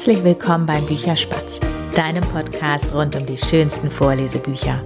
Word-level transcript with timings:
Herzlich 0.00 0.24
willkommen 0.24 0.64
beim 0.64 0.86
Bücherspatz, 0.86 1.60
deinem 1.94 2.24
Podcast 2.24 2.94
rund 2.94 3.14
um 3.16 3.26
die 3.26 3.36
schönsten 3.36 3.90
Vorlesebücher. 3.90 4.82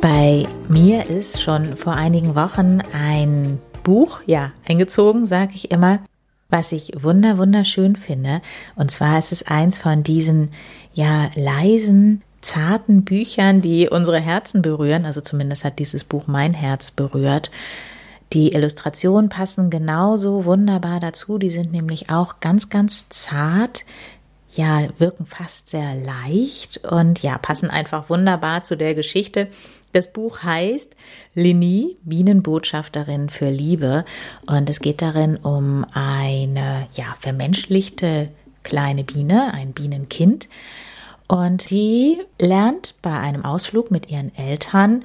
Bei 0.00 0.46
mir 0.70 1.04
ist 1.10 1.42
schon 1.42 1.76
vor 1.76 1.92
einigen 1.92 2.34
Wochen 2.34 2.80
ein 2.94 3.58
Buch, 3.82 4.20
ja, 4.24 4.52
eingezogen, 4.66 5.26
sage 5.26 5.52
ich 5.54 5.70
immer, 5.70 5.98
was 6.48 6.72
ich 6.72 6.92
wunder 7.02 7.36
wunderschön 7.36 7.94
finde. 7.94 8.40
Und 8.74 8.90
zwar 8.90 9.18
ist 9.18 9.32
es 9.32 9.46
eins 9.46 9.78
von 9.78 10.02
diesen 10.02 10.52
ja 10.94 11.28
leisen, 11.34 12.22
zarten 12.40 13.04
Büchern, 13.04 13.60
die 13.60 13.90
unsere 13.90 14.18
Herzen 14.18 14.62
berühren. 14.62 15.04
Also 15.04 15.20
zumindest 15.20 15.62
hat 15.62 15.78
dieses 15.78 16.04
Buch 16.04 16.26
mein 16.26 16.54
Herz 16.54 16.90
berührt. 16.90 17.50
Die 18.32 18.54
Illustrationen 18.54 19.28
passen 19.28 19.68
genauso 19.68 20.46
wunderbar 20.46 21.00
dazu. 21.00 21.36
Die 21.36 21.50
sind 21.50 21.70
nämlich 21.70 22.08
auch 22.08 22.40
ganz, 22.40 22.70
ganz 22.70 23.10
zart. 23.10 23.84
Ja, 24.54 24.86
wirken 24.98 25.26
fast 25.26 25.70
sehr 25.70 25.94
leicht 25.94 26.86
und 26.86 27.22
ja, 27.22 27.38
passen 27.38 27.70
einfach 27.70 28.10
wunderbar 28.10 28.64
zu 28.64 28.76
der 28.76 28.94
Geschichte. 28.94 29.48
Das 29.92 30.12
Buch 30.12 30.42
heißt 30.42 30.94
Lini, 31.34 31.96
Bienenbotschafterin 32.02 33.30
für 33.30 33.50
Liebe. 33.50 34.04
Und 34.46 34.68
es 34.68 34.80
geht 34.80 35.00
darin 35.00 35.36
um 35.36 35.86
eine, 35.94 36.86
ja, 36.92 37.16
vermenschlichte 37.20 38.28
kleine 38.62 39.04
Biene, 39.04 39.52
ein 39.54 39.72
Bienenkind. 39.72 40.48
Und 41.28 41.70
die 41.70 42.20
lernt 42.38 42.94
bei 43.00 43.18
einem 43.18 43.44
Ausflug 43.44 43.90
mit 43.90 44.10
ihren 44.10 44.34
Eltern 44.36 45.04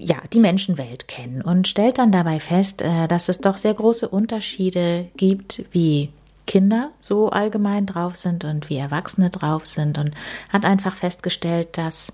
ja, 0.00 0.16
die 0.32 0.40
Menschenwelt 0.40 1.08
kennen 1.08 1.42
und 1.42 1.68
stellt 1.68 1.98
dann 1.98 2.10
dabei 2.10 2.40
fest, 2.40 2.80
äh, 2.80 3.06
dass 3.06 3.28
es 3.28 3.38
doch 3.38 3.58
sehr 3.58 3.74
große 3.74 4.08
Unterschiede 4.08 5.08
gibt, 5.16 5.64
wie 5.72 6.08
Kinder 6.50 6.90
so 6.98 7.30
allgemein 7.30 7.86
drauf 7.86 8.16
sind 8.16 8.44
und 8.44 8.68
wie 8.68 8.76
Erwachsene 8.76 9.30
drauf 9.30 9.66
sind 9.66 9.98
und 9.98 10.16
hat 10.48 10.64
einfach 10.64 10.96
festgestellt, 10.96 11.78
dass 11.78 12.12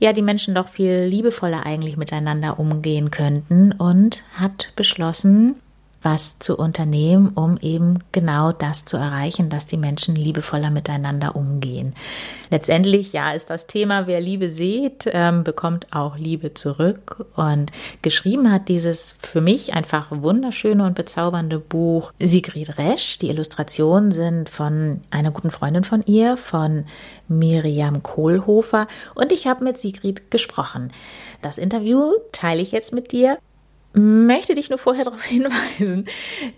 ja 0.00 0.12
die 0.12 0.22
Menschen 0.22 0.52
doch 0.52 0.66
viel 0.66 1.04
liebevoller 1.04 1.64
eigentlich 1.64 1.96
miteinander 1.96 2.58
umgehen 2.58 3.12
könnten 3.12 3.70
und 3.70 4.24
hat 4.34 4.72
beschlossen, 4.74 5.54
was 6.06 6.38
zu 6.38 6.56
unternehmen, 6.56 7.30
um 7.34 7.58
eben 7.60 7.98
genau 8.12 8.52
das 8.52 8.84
zu 8.84 8.96
erreichen, 8.96 9.50
dass 9.50 9.66
die 9.66 9.76
Menschen 9.76 10.14
liebevoller 10.14 10.70
miteinander 10.70 11.34
umgehen. 11.34 11.96
Letztendlich, 12.48 13.12
ja, 13.12 13.32
ist 13.32 13.50
das 13.50 13.66
Thema, 13.66 14.06
wer 14.06 14.20
Liebe 14.20 14.52
sieht, 14.52 15.10
ähm, 15.12 15.42
bekommt 15.42 15.92
auch 15.92 16.16
Liebe 16.16 16.54
zurück. 16.54 17.26
Und 17.34 17.72
geschrieben 18.02 18.52
hat 18.52 18.68
dieses 18.68 19.16
für 19.20 19.40
mich 19.40 19.74
einfach 19.74 20.06
wunderschöne 20.12 20.84
und 20.84 20.94
bezaubernde 20.94 21.58
Buch 21.58 22.12
Sigrid 22.20 22.78
Resch. 22.78 23.18
Die 23.18 23.28
Illustrationen 23.28 24.12
sind 24.12 24.48
von 24.48 25.00
einer 25.10 25.32
guten 25.32 25.50
Freundin 25.50 25.82
von 25.82 26.04
ihr, 26.06 26.36
von 26.36 26.84
Miriam 27.26 28.04
Kohlhofer. 28.04 28.86
Und 29.16 29.32
ich 29.32 29.48
habe 29.48 29.64
mit 29.64 29.78
Sigrid 29.78 30.30
gesprochen. 30.30 30.92
Das 31.42 31.58
Interview 31.58 32.12
teile 32.30 32.62
ich 32.62 32.70
jetzt 32.70 32.92
mit 32.92 33.10
dir 33.10 33.38
möchte 33.96 34.54
dich 34.54 34.68
nur 34.68 34.78
vorher 34.78 35.04
darauf 35.06 35.22
hinweisen, 35.24 36.04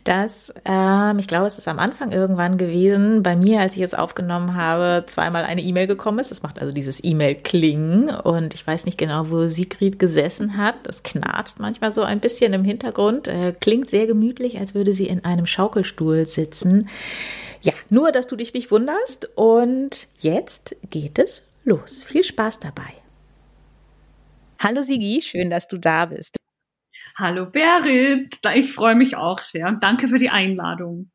dass 0.04 0.52
ähm, 0.64 1.18
ich 1.18 1.28
glaube, 1.28 1.46
es 1.46 1.56
ist 1.56 1.68
am 1.68 1.78
Anfang 1.78 2.10
irgendwann 2.10 2.58
gewesen, 2.58 3.22
bei 3.22 3.36
mir, 3.36 3.60
als 3.60 3.76
ich 3.76 3.82
es 3.82 3.94
aufgenommen 3.94 4.54
habe, 4.54 5.04
zweimal 5.06 5.44
eine 5.44 5.62
E-Mail 5.62 5.86
gekommen 5.86 6.18
ist. 6.18 6.30
Das 6.30 6.42
macht 6.42 6.60
also 6.60 6.72
dieses 6.72 7.02
E-Mail-Klingen 7.02 8.10
und 8.10 8.54
ich 8.54 8.66
weiß 8.66 8.84
nicht 8.84 8.98
genau, 8.98 9.30
wo 9.30 9.46
Sigrid 9.46 9.98
gesessen 9.98 10.56
hat. 10.56 10.74
Das 10.82 11.02
knarzt 11.02 11.60
manchmal 11.60 11.92
so 11.92 12.02
ein 12.02 12.20
bisschen 12.20 12.52
im 12.52 12.64
Hintergrund. 12.64 13.28
Äh, 13.28 13.54
klingt 13.58 13.88
sehr 13.88 14.06
gemütlich, 14.06 14.58
als 14.58 14.74
würde 14.74 14.92
sie 14.92 15.06
in 15.06 15.24
einem 15.24 15.46
Schaukelstuhl 15.46 16.26
sitzen. 16.26 16.88
Ja, 17.62 17.72
nur, 17.88 18.12
dass 18.12 18.26
du 18.26 18.36
dich 18.36 18.52
nicht 18.54 18.70
wunderst. 18.70 19.30
Und 19.36 20.08
jetzt 20.20 20.76
geht 20.90 21.18
es 21.18 21.44
los. 21.64 22.04
Viel 22.04 22.24
Spaß 22.24 22.58
dabei. 22.60 22.94
Hallo 24.58 24.82
Sigi, 24.82 25.22
schön, 25.22 25.50
dass 25.50 25.68
du 25.68 25.78
da 25.78 26.06
bist. 26.06 26.38
Hallo 27.20 27.46
Berit, 27.46 28.38
ich 28.54 28.72
freue 28.72 28.94
mich 28.94 29.16
auch 29.16 29.40
sehr 29.40 29.66
und 29.66 29.82
danke 29.82 30.06
für 30.06 30.18
die 30.18 30.30
Einladung. 30.30 31.10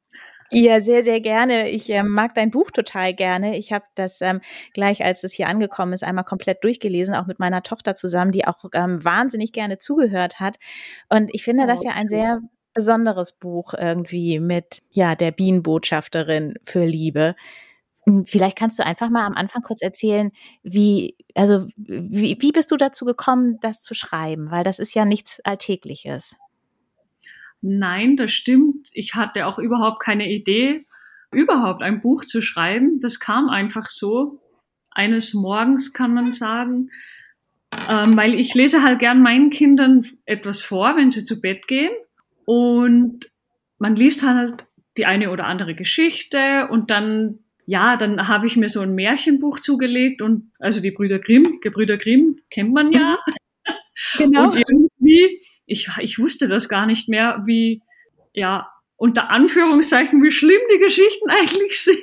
Ja, 0.51 0.81
sehr, 0.81 1.01
sehr 1.01 1.21
gerne. 1.21 1.69
Ich 1.69 1.89
ähm, 1.89 2.09
mag 2.09 2.35
dein 2.35 2.51
Buch 2.51 2.71
total 2.71 3.13
gerne. 3.13 3.57
Ich 3.57 3.71
habe 3.71 3.85
das 3.95 4.19
ähm, 4.19 4.41
gleich, 4.73 5.05
als 5.05 5.23
es 5.23 5.31
hier 5.31 5.47
angekommen 5.47 5.93
ist, 5.93 6.03
einmal 6.03 6.25
komplett 6.25 6.61
durchgelesen, 6.65 7.15
auch 7.15 7.25
mit 7.25 7.39
meiner 7.39 7.63
Tochter 7.63 7.95
zusammen, 7.95 8.31
die 8.31 8.45
auch 8.45 8.65
ähm, 8.73 9.01
wahnsinnig 9.05 9.53
gerne 9.53 9.77
zugehört 9.77 10.41
hat. 10.41 10.57
Und 11.07 11.29
ich 11.33 11.45
finde 11.45 11.63
oh, 11.63 11.67
das 11.67 11.85
ja 11.85 11.91
ein 11.93 12.09
sehr 12.09 12.41
besonderes 12.73 13.31
Buch 13.31 13.73
irgendwie 13.73 14.41
mit 14.41 14.83
ja 14.89 15.15
der 15.15 15.31
Bienenbotschafterin 15.31 16.55
für 16.65 16.83
Liebe. 16.83 17.33
Hm, 18.05 18.25
vielleicht 18.25 18.57
kannst 18.57 18.79
du 18.79 18.85
einfach 18.85 19.09
mal 19.09 19.25
am 19.25 19.33
Anfang 19.33 19.61
kurz 19.61 19.81
erzählen, 19.81 20.31
wie, 20.63 21.15
also, 21.35 21.67
wie, 21.77 22.37
wie 22.39 22.51
bist 22.51 22.71
du 22.71 22.77
dazu 22.77 23.05
gekommen, 23.05 23.59
das 23.61 23.81
zu 23.81 23.93
schreiben? 23.93 24.51
Weil 24.51 24.63
das 24.63 24.79
ist 24.79 24.93
ja 24.93 25.05
nichts 25.05 25.39
Alltägliches. 25.43 26.37
Nein, 27.61 28.17
das 28.17 28.31
stimmt. 28.31 28.89
Ich 28.91 29.15
hatte 29.15 29.47
auch 29.47 29.57
überhaupt 29.57 30.01
keine 30.01 30.29
Idee, 30.29 30.85
überhaupt 31.31 31.81
ein 31.81 32.01
Buch 32.01 32.25
zu 32.25 32.41
schreiben. 32.41 32.99
Das 33.01 33.19
kam 33.19 33.49
einfach 33.49 33.89
so. 33.89 34.41
Eines 34.91 35.33
Morgens 35.33 35.93
kann 35.93 36.13
man 36.13 36.31
sagen, 36.31 36.89
ähm, 37.89 38.17
weil 38.17 38.35
ich 38.35 38.53
lese 38.53 38.83
halt 38.83 38.99
gern 38.99 39.21
meinen 39.21 39.49
Kindern 39.49 40.05
etwas 40.25 40.61
vor, 40.61 40.97
wenn 40.97 41.09
sie 41.09 41.23
zu 41.23 41.41
Bett 41.41 41.67
gehen. 41.67 41.91
Und 42.45 43.31
man 43.79 43.95
liest 43.95 44.23
halt 44.23 44.67
die 44.97 45.05
eine 45.05 45.31
oder 45.31 45.45
andere 45.45 45.73
Geschichte 45.73 46.67
und 46.69 46.91
dann 46.91 47.39
ja, 47.65 47.95
dann 47.97 48.27
habe 48.27 48.47
ich 48.47 48.57
mir 48.57 48.69
so 48.69 48.81
ein 48.81 48.95
Märchenbuch 48.95 49.59
zugelegt 49.59 50.21
und 50.21 50.51
also 50.59 50.79
die 50.79 50.91
Brüder 50.91 51.19
Grimm, 51.19 51.59
Gebrüder 51.61 51.97
Grimm 51.97 52.39
kennt 52.49 52.73
man 52.73 52.91
ja. 52.91 53.17
Genau. 54.17 54.49
Und 54.49 54.57
irgendwie, 54.57 55.39
ich, 55.67 55.87
ich 55.99 56.17
wusste 56.17 56.47
das 56.47 56.67
gar 56.67 56.87
nicht 56.87 57.09
mehr, 57.09 57.43
wie, 57.45 57.83
ja, 58.33 58.67
unter 59.03 59.29
Anführungszeichen, 59.29 60.23
wie 60.23 60.31
schlimm 60.31 60.61
die 60.73 60.79
Geschichten 60.79 61.29
eigentlich 61.29 61.83
sind. 61.83 61.99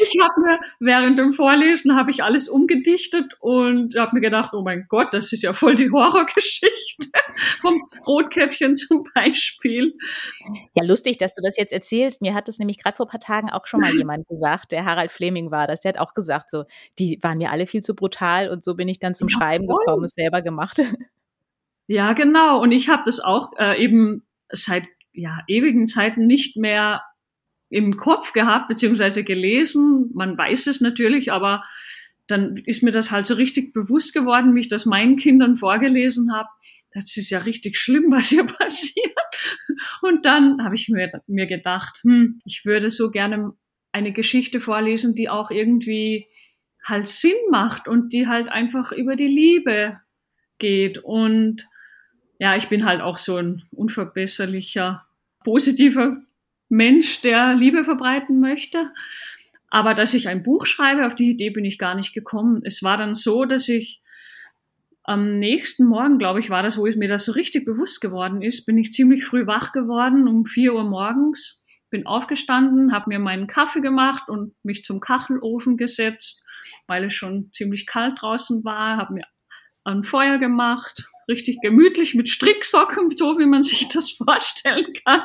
ich 0.00 0.20
habe 0.20 0.40
mir 0.40 0.58
während 0.80 1.20
dem 1.20 1.30
Vorlesen 1.30 1.94
habe 1.94 2.10
ich 2.10 2.24
alles 2.24 2.48
umgedichtet 2.48 3.32
und 3.38 3.94
habe 3.94 4.16
mir 4.16 4.20
gedacht, 4.20 4.54
oh 4.54 4.62
mein 4.62 4.86
Gott, 4.88 5.14
das 5.14 5.32
ist 5.32 5.44
ja 5.44 5.52
voll 5.52 5.76
die 5.76 5.88
Horrorgeschichte 5.88 7.06
vom 7.60 7.80
Rotkäppchen 8.04 8.74
zum 8.74 9.04
Beispiel. 9.14 9.94
Ja, 10.74 10.82
lustig, 10.82 11.16
dass 11.18 11.32
du 11.32 11.42
das 11.44 11.56
jetzt 11.56 11.72
erzählst. 11.72 12.20
Mir 12.20 12.34
hat 12.34 12.48
das 12.48 12.58
nämlich 12.58 12.82
gerade 12.82 12.96
vor 12.96 13.06
ein 13.06 13.10
paar 13.10 13.20
Tagen 13.20 13.50
auch 13.50 13.68
schon 13.68 13.82
mal 13.82 13.94
jemand 13.96 14.26
gesagt, 14.26 14.72
der 14.72 14.84
Harald 14.84 15.12
Fleming 15.12 15.52
war 15.52 15.68
das. 15.68 15.80
Der 15.82 15.90
hat 15.90 15.98
auch 16.00 16.14
gesagt, 16.14 16.50
so, 16.50 16.64
die 16.98 17.20
waren 17.22 17.38
mir 17.38 17.52
alle 17.52 17.68
viel 17.68 17.82
zu 17.82 17.94
brutal 17.94 18.48
und 18.48 18.64
so 18.64 18.74
bin 18.74 18.88
ich 18.88 18.98
dann 18.98 19.14
zum 19.14 19.28
ja, 19.28 19.38
Schreiben 19.38 19.68
voll. 19.68 19.78
gekommen, 19.78 20.04
es 20.06 20.14
selber 20.14 20.42
gemacht. 20.42 20.82
Ja, 21.86 22.14
genau. 22.14 22.60
Und 22.60 22.72
ich 22.72 22.88
habe 22.88 23.02
das 23.06 23.20
auch 23.20 23.50
äh, 23.58 23.80
eben 23.80 24.24
seit 24.50 24.88
ja, 25.14 25.40
ewigen 25.48 25.88
Zeiten 25.88 26.26
nicht 26.26 26.56
mehr 26.56 27.02
im 27.70 27.96
Kopf 27.96 28.32
gehabt, 28.32 28.68
beziehungsweise 28.68 29.24
gelesen. 29.24 30.10
Man 30.14 30.36
weiß 30.36 30.66
es 30.66 30.80
natürlich, 30.80 31.32
aber 31.32 31.64
dann 32.26 32.56
ist 32.56 32.82
mir 32.82 32.92
das 32.92 33.10
halt 33.10 33.26
so 33.26 33.34
richtig 33.34 33.72
bewusst 33.72 34.14
geworden, 34.14 34.54
wie 34.54 34.60
ich 34.60 34.68
das 34.68 34.86
meinen 34.86 35.16
Kindern 35.16 35.56
vorgelesen 35.56 36.32
habe. 36.32 36.48
Das 36.92 37.16
ist 37.16 37.30
ja 37.30 37.40
richtig 37.40 37.76
schlimm, 37.76 38.04
was 38.10 38.28
hier 38.28 38.46
passiert. 38.46 39.12
Und 40.02 40.24
dann 40.24 40.62
habe 40.64 40.74
ich 40.74 40.88
mir, 40.88 41.10
mir 41.26 41.46
gedacht, 41.46 42.00
hm, 42.02 42.40
ich 42.44 42.64
würde 42.64 42.90
so 42.90 43.10
gerne 43.10 43.52
eine 43.92 44.12
Geschichte 44.12 44.60
vorlesen, 44.60 45.14
die 45.14 45.28
auch 45.28 45.50
irgendwie 45.50 46.26
halt 46.84 47.06
Sinn 47.06 47.36
macht 47.50 47.88
und 47.88 48.12
die 48.12 48.26
halt 48.26 48.48
einfach 48.48 48.92
über 48.92 49.16
die 49.16 49.28
Liebe 49.28 50.00
geht. 50.58 50.98
Und 50.98 51.66
ja, 52.38 52.56
ich 52.56 52.68
bin 52.68 52.84
halt 52.84 53.00
auch 53.00 53.18
so 53.18 53.36
ein 53.36 53.62
unverbesserlicher, 53.70 55.04
positiver 55.44 56.18
Mensch, 56.68 57.20
der 57.20 57.54
Liebe 57.54 57.84
verbreiten 57.84 58.40
möchte. 58.40 58.90
Aber 59.70 59.94
dass 59.94 60.14
ich 60.14 60.28
ein 60.28 60.42
Buch 60.42 60.66
schreibe, 60.66 61.06
auf 61.06 61.14
die 61.14 61.30
Idee 61.30 61.50
bin 61.50 61.64
ich 61.64 61.78
gar 61.78 61.94
nicht 61.94 62.14
gekommen. 62.14 62.62
Es 62.64 62.82
war 62.82 62.96
dann 62.96 63.14
so, 63.14 63.44
dass 63.44 63.68
ich 63.68 64.00
am 65.04 65.38
nächsten 65.38 65.84
Morgen, 65.84 66.18
glaube 66.18 66.40
ich, 66.40 66.48
war 66.48 66.62
das, 66.62 66.78
wo 66.78 66.84
mir 66.84 67.08
das 67.08 67.26
so 67.26 67.32
richtig 67.32 67.66
bewusst 67.66 68.00
geworden 68.00 68.40
ist, 68.40 68.64
bin 68.64 68.78
ich 68.78 68.92
ziemlich 68.92 69.24
früh 69.24 69.46
wach 69.46 69.72
geworden, 69.72 70.26
um 70.26 70.46
vier 70.46 70.74
Uhr 70.74 70.84
morgens, 70.84 71.64
bin 71.90 72.06
aufgestanden, 72.06 72.92
habe 72.92 73.10
mir 73.10 73.18
meinen 73.18 73.46
Kaffee 73.46 73.82
gemacht 73.82 74.28
und 74.28 74.54
mich 74.64 74.82
zum 74.84 75.00
Kachelofen 75.00 75.76
gesetzt, 75.76 76.46
weil 76.86 77.04
es 77.04 77.14
schon 77.14 77.52
ziemlich 77.52 77.86
kalt 77.86 78.20
draußen 78.20 78.64
war, 78.64 78.96
habe 78.96 79.14
mir 79.14 79.26
ein 79.84 80.02
Feuer 80.02 80.38
gemacht, 80.38 81.06
richtig 81.28 81.60
gemütlich 81.62 82.14
mit 82.14 82.28
Stricksocken, 82.28 83.16
so 83.16 83.38
wie 83.38 83.46
man 83.46 83.62
sich 83.62 83.88
das 83.88 84.12
vorstellen 84.12 84.92
kann. 85.04 85.22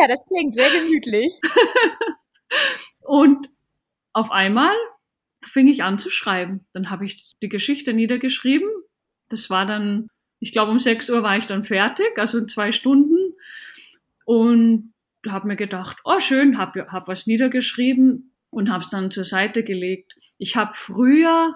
Ja, 0.00 0.08
das 0.08 0.24
klingt 0.26 0.54
sehr 0.54 0.70
gemütlich. 0.70 1.38
und 3.00 3.48
auf 4.12 4.30
einmal 4.30 4.74
fing 5.42 5.68
ich 5.68 5.82
an 5.82 5.98
zu 5.98 6.10
schreiben. 6.10 6.66
Dann 6.72 6.90
habe 6.90 7.06
ich 7.06 7.34
die 7.42 7.48
Geschichte 7.48 7.92
niedergeschrieben. 7.92 8.68
Das 9.28 9.50
war 9.50 9.66
dann, 9.66 10.08
ich 10.40 10.52
glaube, 10.52 10.70
um 10.70 10.78
6 10.78 11.10
Uhr 11.10 11.22
war 11.22 11.36
ich 11.36 11.46
dann 11.46 11.64
fertig, 11.64 12.18
also 12.18 12.38
in 12.38 12.48
zwei 12.48 12.72
Stunden. 12.72 13.16
Und 14.24 14.92
habe 15.28 15.48
mir 15.48 15.56
gedacht, 15.56 15.98
oh 16.04 16.20
schön, 16.20 16.56
habe 16.58 16.86
hab 16.90 17.08
was 17.08 17.26
niedergeschrieben 17.26 18.34
und 18.50 18.70
habe 18.70 18.82
es 18.82 18.88
dann 18.88 19.10
zur 19.10 19.24
Seite 19.24 19.64
gelegt. 19.64 20.14
Ich 20.38 20.56
habe 20.56 20.72
früher 20.74 21.54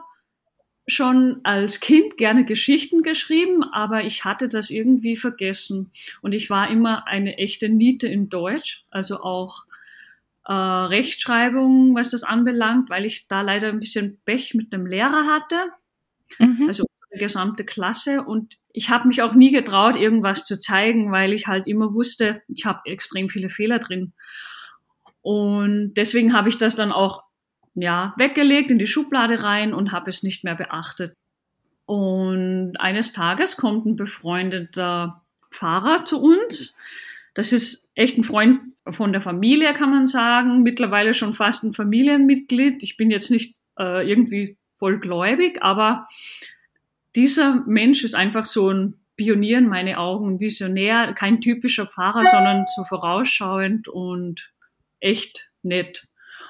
schon 0.87 1.41
als 1.45 1.81
Kind 1.81 2.17
gerne 2.19 2.45
Geschichten 2.45 3.03
geschrieben, 3.03 3.63
aber 3.63 4.05
ich 4.05 4.25
hatte 4.25 4.49
das 4.49 4.71
irgendwie 4.71 5.17
vergessen. 5.17 5.93
Und 6.21 6.33
ich 6.33 6.51
war 6.51 6.69
immer 6.71 7.07
eine 7.07 7.39
echte 7.39 7.69
Niete 7.69 8.07
in 8.07 8.29
Deutsch, 8.29 8.85
also 8.91 9.21
auch 9.21 9.65
äh, 10.47 10.53
Rechtschreibung, 10.53 11.95
was 11.95 12.11
das 12.11 12.23
anbelangt, 12.23 12.91
weil 12.91 13.07
ich 13.07 13.29
da 13.29 13.41
leider 13.41 13.69
ein 13.69 13.81
bisschen 13.81 14.19
Pech 14.27 14.55
mit 14.55 14.73
einem 14.73 14.87
Lehrer 14.87 15.27
hatte, 15.27 15.71
mhm. 16.39 16.67
also 16.69 16.85
die 17.15 17.19
gesamte 17.19 17.65
Klasse. 17.65 18.23
Und 18.23 18.59
ich 18.73 18.91
habe 18.91 19.09
mich 19.09 19.23
auch 19.23 19.35
nie 19.35 19.53
getraut, 19.53 19.97
irgendwas 19.97 20.45
zu 20.45 20.59
zeigen, 20.59 21.13
weil 21.13 21.33
ich 21.33 21.47
halt 21.47 21.67
immer 21.67 21.95
wusste, 21.95 22.43
ich 22.49 22.67
habe 22.67 22.81
extrem 22.85 23.31
viele 23.31 23.49
Fehler 23.49 23.79
drin. 23.79 24.13
Und 25.23 25.95
deswegen 25.95 26.35
habe 26.35 26.51
ich 26.51 26.59
das 26.59 26.77
dann 26.77 26.93
auch 26.93 27.24
ja, 27.75 28.15
weggelegt 28.17 28.71
in 28.71 28.79
die 28.79 28.87
Schublade 28.87 29.43
rein 29.43 29.75
und 29.75 29.93
habe 29.93 30.11
es 30.11 30.23
nicht 30.23 30.45
mehr 30.45 30.55
beachtet. 30.55 31.15
Und 31.87 32.77
eines 32.79 33.13
Tages 33.13 33.57
kommt 33.57 33.85
ein 33.87 33.97
befreundeter 33.97 35.23
Pfarrer 35.51 36.05
zu 36.05 36.21
uns. 36.21 36.77
Das 37.35 37.53
ist 37.53 37.91
echt 37.95 38.17
ein 38.17 38.25
Freund 38.25 38.61
von 38.91 39.13
der 39.13 39.21
Familie, 39.21 39.75
kann 39.75 39.91
man 39.91 40.07
sagen. 40.07 40.63
Mittlerweile 40.63 41.15
schon 41.15 41.35
fast 41.35 41.65
ein 41.65 41.75
Familienmitglied. 41.75 42.83
Ich 42.83 42.97
bin 42.97 43.11
jetzt 43.11 43.31
nicht 43.31 43.57
äh, 43.79 44.09
irgendwie 44.09 44.57
voll 44.79 44.99
gläubig, 44.99 45.63
aber 45.63 46.07
dieser 47.17 47.65
Mensch 47.67 48.05
ist 48.05 48.15
einfach 48.15 48.45
so 48.45 48.71
ein 48.71 48.95
Pionier 49.17 49.59
in 49.59 49.69
meine 49.69 49.99
Augen, 49.99 50.35
ein 50.35 50.41
Visionär, 50.41 51.13
kein 51.13 51.41
typischer 51.41 51.87
Pfarrer, 51.87 52.25
sondern 52.25 52.67
so 52.75 52.85
vorausschauend 52.85 53.89
und 53.89 54.53
echt 55.01 55.51
nett. 55.63 56.07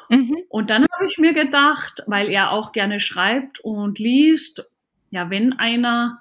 Mhm. 0.08 0.36
Und 0.48 0.70
dann 0.70 0.86
habe 0.92 1.06
ich 1.06 1.18
mir 1.18 1.32
gedacht, 1.32 2.02
weil 2.06 2.28
er 2.28 2.50
auch 2.50 2.72
gerne 2.72 3.00
schreibt 3.00 3.60
und 3.60 3.98
liest, 3.98 4.68
ja, 5.10 5.30
wenn 5.30 5.52
einer 5.52 6.20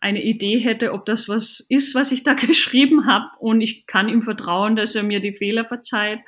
eine 0.00 0.22
Idee 0.22 0.58
hätte, 0.58 0.92
ob 0.92 1.06
das 1.06 1.28
was 1.28 1.64
ist, 1.68 1.94
was 1.94 2.10
ich 2.12 2.24
da 2.24 2.34
geschrieben 2.34 3.06
habe 3.06 3.26
und 3.38 3.60
ich 3.60 3.86
kann 3.86 4.08
ihm 4.08 4.22
vertrauen, 4.22 4.76
dass 4.76 4.94
er 4.94 5.04
mir 5.04 5.20
die 5.20 5.32
Fehler 5.32 5.64
verzeiht, 5.64 6.20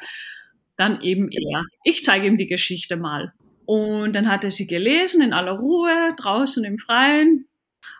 dann 0.76 1.00
eben 1.02 1.30
er. 1.30 1.64
Ich 1.82 2.04
zeige 2.04 2.26
ihm 2.26 2.36
die 2.36 2.46
Geschichte 2.46 2.96
mal. 2.96 3.32
Und 3.66 4.12
dann 4.12 4.28
hat 4.28 4.44
er 4.44 4.50
sie 4.50 4.66
gelesen 4.66 5.22
in 5.22 5.32
aller 5.32 5.52
Ruhe, 5.52 6.14
draußen 6.16 6.64
im 6.64 6.78
Freien, 6.78 7.46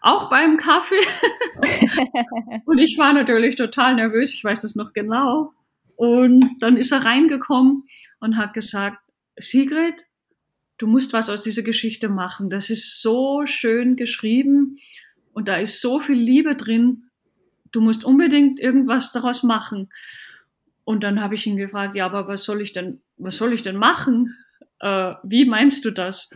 auch 0.00 0.28
beim 0.28 0.58
Kaffee. 0.58 0.96
und 2.66 2.78
ich 2.78 2.98
war 2.98 3.12
natürlich 3.12 3.56
total 3.56 3.94
nervös, 3.94 4.34
ich 4.34 4.44
weiß 4.44 4.62
das 4.62 4.76
noch 4.76 4.92
genau. 4.92 5.52
Und 5.96 6.44
dann 6.60 6.76
ist 6.76 6.92
er 6.92 7.04
reingekommen 7.04 7.84
und 8.20 8.36
hat 8.36 8.54
gesagt, 8.54 8.98
Sigrid, 9.36 10.06
du 10.78 10.86
musst 10.86 11.12
was 11.12 11.30
aus 11.30 11.42
dieser 11.42 11.62
Geschichte 11.62 12.08
machen. 12.08 12.50
Das 12.50 12.70
ist 12.70 13.00
so 13.00 13.46
schön 13.46 13.96
geschrieben 13.96 14.78
und 15.32 15.48
da 15.48 15.56
ist 15.56 15.80
so 15.80 16.00
viel 16.00 16.18
Liebe 16.18 16.56
drin. 16.56 17.04
Du 17.72 17.80
musst 17.80 18.04
unbedingt 18.04 18.60
irgendwas 18.60 19.12
daraus 19.12 19.42
machen. 19.42 19.90
Und 20.84 21.02
dann 21.02 21.20
habe 21.20 21.34
ich 21.34 21.46
ihn 21.46 21.56
gefragt, 21.56 21.96
ja, 21.96 22.06
aber 22.06 22.28
was 22.28 22.44
soll 22.44 22.60
ich 22.60 22.72
denn, 22.72 23.00
was 23.16 23.36
soll 23.36 23.52
ich 23.52 23.62
denn 23.62 23.76
machen? 23.76 24.36
Äh, 24.80 25.14
wie 25.22 25.44
meinst 25.44 25.84
du 25.84 25.90
das? 25.90 26.30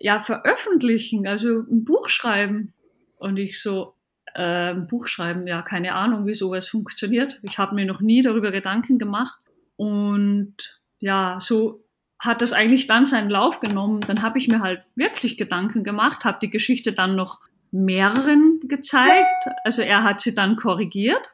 Ja, 0.00 0.18
veröffentlichen, 0.20 1.26
also 1.26 1.60
ein 1.60 1.84
Buch 1.84 2.08
schreiben. 2.08 2.74
Und 3.18 3.38
ich 3.38 3.62
so, 3.62 3.95
äh, 4.36 4.74
Buch 4.74 5.08
schreiben, 5.08 5.46
ja, 5.46 5.62
keine 5.62 5.94
Ahnung, 5.94 6.26
wie 6.26 6.34
sowas 6.34 6.68
funktioniert. 6.68 7.38
Ich 7.42 7.58
habe 7.58 7.74
mir 7.74 7.86
noch 7.86 8.00
nie 8.00 8.20
darüber 8.22 8.50
Gedanken 8.50 8.98
gemacht. 8.98 9.40
Und 9.76 10.54
ja, 11.00 11.38
so 11.40 11.84
hat 12.18 12.42
das 12.42 12.52
eigentlich 12.52 12.86
dann 12.86 13.06
seinen 13.06 13.30
Lauf 13.30 13.60
genommen. 13.60 14.00
Dann 14.00 14.22
habe 14.22 14.38
ich 14.38 14.48
mir 14.48 14.60
halt 14.60 14.82
wirklich 14.94 15.38
Gedanken 15.38 15.84
gemacht, 15.84 16.24
habe 16.24 16.38
die 16.40 16.50
Geschichte 16.50 16.92
dann 16.92 17.16
noch 17.16 17.40
mehreren 17.70 18.60
gezeigt. 18.64 19.46
Also 19.64 19.82
er 19.82 20.02
hat 20.02 20.20
sie 20.20 20.34
dann 20.34 20.56
korrigiert, 20.56 21.32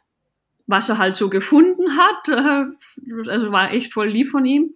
was 0.66 0.88
er 0.88 0.98
halt 0.98 1.16
so 1.16 1.28
gefunden 1.28 1.96
hat. 1.96 2.28
Äh, 2.28 3.28
also 3.28 3.50
war 3.50 3.72
echt 3.72 3.92
voll 3.92 4.08
lieb 4.08 4.30
von 4.30 4.44
ihm. 4.44 4.74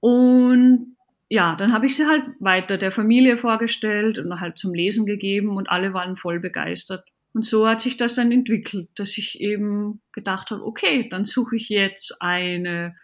Und 0.00 0.96
ja, 1.28 1.54
dann 1.56 1.72
habe 1.72 1.86
ich 1.86 1.96
sie 1.96 2.06
halt 2.06 2.24
weiter 2.40 2.78
der 2.78 2.92
Familie 2.92 3.36
vorgestellt 3.36 4.18
und 4.18 4.40
halt 4.40 4.58
zum 4.58 4.72
Lesen 4.74 5.06
gegeben 5.06 5.56
und 5.56 5.70
alle 5.70 5.92
waren 5.92 6.16
voll 6.16 6.40
begeistert. 6.40 7.04
Und 7.34 7.44
so 7.44 7.66
hat 7.66 7.80
sich 7.80 7.96
das 7.96 8.14
dann 8.14 8.30
entwickelt, 8.30 8.88
dass 8.94 9.16
ich 9.16 9.40
eben 9.40 10.02
gedacht 10.12 10.50
habe, 10.50 10.64
okay, 10.64 11.08
dann 11.08 11.24
suche 11.24 11.56
ich 11.56 11.68
jetzt 11.68 12.20
eine 12.20 12.94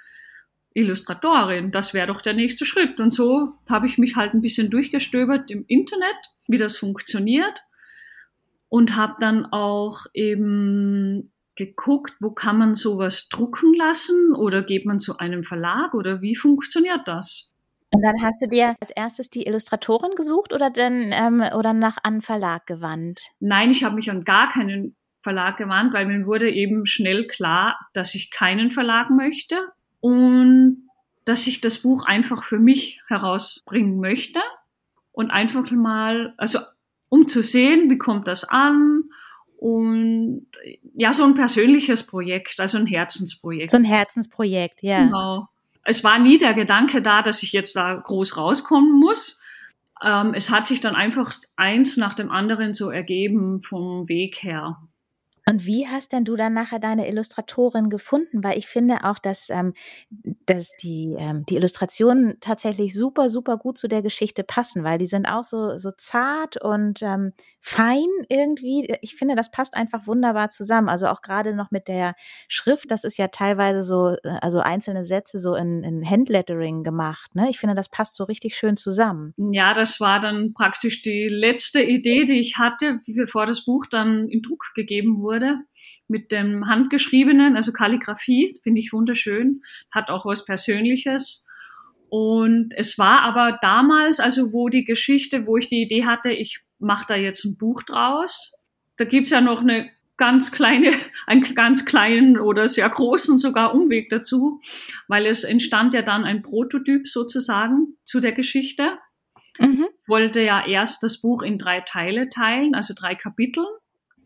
Illustratorin, 0.75 1.73
das 1.73 1.95
wäre 1.95 2.07
doch 2.07 2.21
der 2.21 2.35
nächste 2.35 2.67
Schritt. 2.67 3.01
Und 3.01 3.11
so 3.11 3.55
habe 3.69 3.87
ich 3.87 3.99
mich 3.99 4.17
halt 4.17 4.35
ein 4.35 4.43
bisschen 4.43 4.71
durchgestöbert 4.71 5.51
im 5.51 5.65
Internet, 5.67 6.17
wie 6.47 6.59
das 6.59 6.77
funktioniert 6.77 7.63
und 8.69 8.97
habe 8.97 9.17
dann 9.21 9.47
auch 9.47 10.07
eben 10.13 11.33
geguckt, 11.57 12.15
wo 12.21 12.31
kann 12.31 12.59
man 12.59 12.75
sowas 12.75 13.29
drucken 13.29 13.75
lassen 13.75 14.35
oder 14.35 14.63
geht 14.63 14.87
man 14.87 15.01
zu 15.01 15.19
einem 15.19 15.43
Verlag 15.43 15.95
oder 15.95 16.21
wie 16.21 16.37
funktioniert 16.37 17.09
das? 17.09 17.53
Und 17.95 18.03
dann 18.03 18.23
hast 18.23 18.43
du 18.43 18.47
dir 18.47 18.77
als 18.81 18.91
erstes 18.91 19.31
die 19.31 19.47
Illustratorin 19.47 20.13
gesucht 20.15 20.53
oder 20.53 20.71
dann 20.71 21.11
ähm, 21.13 21.43
oder 21.57 21.73
nach 21.73 21.97
einem 21.99 22.21
Verlag 22.21 22.67
gewandt? 22.67 23.23
Nein, 23.41 23.71
ich 23.71 23.83
habe 23.83 23.95
mich 23.95 24.11
an 24.11 24.25
gar 24.25 24.51
keinen 24.51 24.95
Verlag 25.23 25.57
gewandt, 25.57 25.95
weil 25.95 26.07
mir 26.07 26.27
wurde 26.27 26.51
eben 26.51 26.87
schnell 26.87 27.27
klar, 27.27 27.79
dass 27.95 28.15
ich 28.15 28.31
keinen 28.31 28.71
Verlag 28.71 29.11
möchte 29.11 29.57
und 30.01 30.89
dass 31.25 31.47
ich 31.47 31.61
das 31.61 31.79
Buch 31.79 32.05
einfach 32.07 32.45
für 32.45 32.59
mich 32.59 33.03
herausbringen 33.09 34.01
möchte 34.01 34.41
und 35.13 35.31
einfach 35.31 35.71
mal, 35.71 36.35
also 36.37 36.61
um 37.09 37.27
zu 37.27 37.43
sehen, 37.43 37.91
wie 37.91 37.99
kommt 37.99 38.29
das 38.29 38.45
an 38.45 39.05
und 39.59 40.47
ja, 40.95 41.13
so 41.13 41.25
ein 41.25 41.35
persönliches 41.35 42.07
Projekt, 42.07 42.61
also 42.61 42.79
ein 42.79 42.87
Herzensprojekt. 42.87 43.73
So 43.73 43.77
ein 43.77 43.85
Herzensprojekt, 43.85 44.83
ja. 44.83 45.05
Genau. 45.05 45.49
Es 45.89 46.05
war 46.05 46.19
nie 46.19 46.37
der 46.37 46.53
Gedanke 46.53 47.01
da, 47.01 47.23
dass 47.23 47.43
ich 47.43 47.53
jetzt 47.53 47.75
da 47.75 47.95
groß 47.95 48.37
rauskommen 48.37 48.93
muss. 49.01 49.41
Ähm, 50.05 50.35
es 50.35 50.51
hat 50.51 50.67
sich 50.67 50.83
dann 50.83 50.95
einfach 50.95 51.35
eins 51.57 51.97
nach 51.97 52.13
dem 52.13 52.31
anderen 52.31 52.75
so 52.75 52.91
ergeben 52.91 53.63
vom 53.63 54.07
Weg 54.07 54.43
her. 54.43 54.77
Und 55.49 55.65
wie 55.65 55.89
hast 55.89 56.13
denn 56.13 56.27
du 56.27 56.37
dann 56.37 56.53
nachher 56.53 56.79
deine 56.79 57.09
Illustratorin 57.09 57.89
gefunden? 57.89 58.45
Weil 58.45 58.59
ich 58.59 58.67
finde 58.67 59.05
auch, 59.05 59.19
dass, 59.19 59.49
ähm, 59.49 59.73
dass 60.45 60.73
die, 60.83 61.17
ähm, 61.19 61.47
die 61.47 61.57
Illustrationen 61.57 62.37
tatsächlich 62.41 62.93
super, 62.93 63.31
super 63.31 63.57
gut 63.57 63.79
zu 63.79 63.89
der 63.89 64.03
Geschichte 64.03 64.45
passen, 64.45 64.85
weil 64.85 64.99
die 64.99 65.07
sind 65.07 65.25
auch 65.25 65.45
so, 65.45 65.79
so 65.79 65.91
zart 65.97 66.63
und 66.63 67.01
ähm, 67.01 67.33
fein 67.69 68.07
irgendwie. 68.29 68.93
Ich 69.01 69.17
finde, 69.17 69.37
das 69.37 69.51
passt 69.51 69.75
einfach 69.75 70.07
wunderbar 70.07 70.51
zusammen. 70.51 70.89
Also 70.89 71.07
auch 71.07 71.23
gerade 71.23 71.55
noch 71.55 71.71
mit 71.71 71.89
der 71.89 72.15
Schrift, 72.49 72.91
das 72.91 73.05
ist 73.05 73.17
ja 73.17 73.29
teilweise 73.29 73.83
so, 73.83 74.17
äh, 74.23 74.39
also 74.43 74.61
einzelne 74.61 75.05
Sätze 75.05 75.39
so 75.39 75.55
in, 75.55 75.83
in 75.83 76.09
Handlettering 76.09 76.83
gemacht. 76.83 77.35
Ne? 77.35 77.49
Ich 77.49 77.59
finde, 77.59 77.75
das 77.75 77.89
passt 77.89 78.17
so 78.17 78.25
richtig 78.25 78.57
schön 78.57 78.77
zusammen. 78.77 79.35
Ja, 79.37 79.73
das 79.73 80.01
war 80.01 80.21
dann 80.21 80.53
praktisch 80.53 81.03
die 81.03 81.29
letzte 81.31 81.83
Idee, 81.83 82.25
die 82.25 82.41
ich 82.41 82.59
hatte, 82.59 83.01
bevor 83.07 83.47
das 83.47 83.65
Buch 83.65 83.87
dann 83.87 84.29
in 84.29 84.43
Druck 84.43 84.73
gegeben 84.75 85.21
wurde 85.21 85.29
wurde 85.29 85.59
mit 86.09 86.33
dem 86.33 86.67
Handgeschriebenen, 86.67 87.57
also 87.57 87.73
Kalligrafie, 87.73 88.55
finde 88.63 88.81
ich 88.81 88.93
wunderschön, 88.93 89.61
hat 89.93 90.09
auch 90.09 90.25
was 90.25 90.45
Persönliches. 90.45 91.47
Und 92.09 92.73
es 92.75 92.97
war 92.97 93.21
aber 93.21 93.59
damals, 93.61 94.19
also 94.19 94.53
wo 94.53 94.71
die 94.71 94.85
Geschichte, 94.85 95.47
wo 95.47 95.59
ich 95.59 95.69
die 95.69 95.83
Idee 95.83 96.07
hatte, 96.07 96.31
ich 96.31 96.61
mache 96.79 97.07
da 97.09 97.15
jetzt 97.17 97.45
ein 97.45 97.59
Buch 97.59 97.83
draus. 97.83 98.59
Da 98.97 99.05
gibt's 99.05 99.31
ja 99.31 99.41
noch 99.41 99.61
eine 99.61 99.91
ganz 100.17 100.53
kleine, 100.53 100.91
einen 101.27 101.43
ganz 101.55 101.85
kleinen 101.85 102.39
oder 102.39 102.69
sehr 102.69 102.89
großen 102.89 103.39
sogar 103.39 103.75
Umweg 103.75 104.11
dazu, 104.11 104.61
weil 105.07 105.27
es 105.27 105.45
entstand 105.45 105.95
ja 105.95 106.03
dann 106.03 106.25
ein 106.25 106.43
Prototyp 106.43 107.07
sozusagen 107.07 107.97
zu 108.05 108.21
der 108.21 108.33
Geschichte. 108.33 108.99
Mhm. 109.59 109.87
Wollte 110.07 110.41
ja 110.41 110.67
erst 110.67 111.03
das 111.03 111.21
Buch 111.21 111.43
in 111.43 111.59
drei 111.59 111.81
Teile 111.81 112.29
teilen, 112.29 112.75
also 112.75 112.95
drei 112.97 113.15
Kapitel 113.15 113.65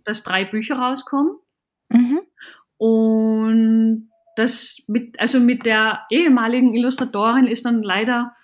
dass 0.04 0.22
drei 0.22 0.44
Bücher 0.44 0.76
rauskommen. 0.76 1.36
Mhm. 1.88 2.20
Und 2.78 4.08
das 4.36 4.82
mit, 4.88 5.20
also 5.20 5.40
mit 5.40 5.66
der 5.66 6.02
ehemaligen 6.10 6.74
Illustratorin 6.74 7.46
ist 7.46 7.64
dann 7.64 7.82
leider, 7.82 8.34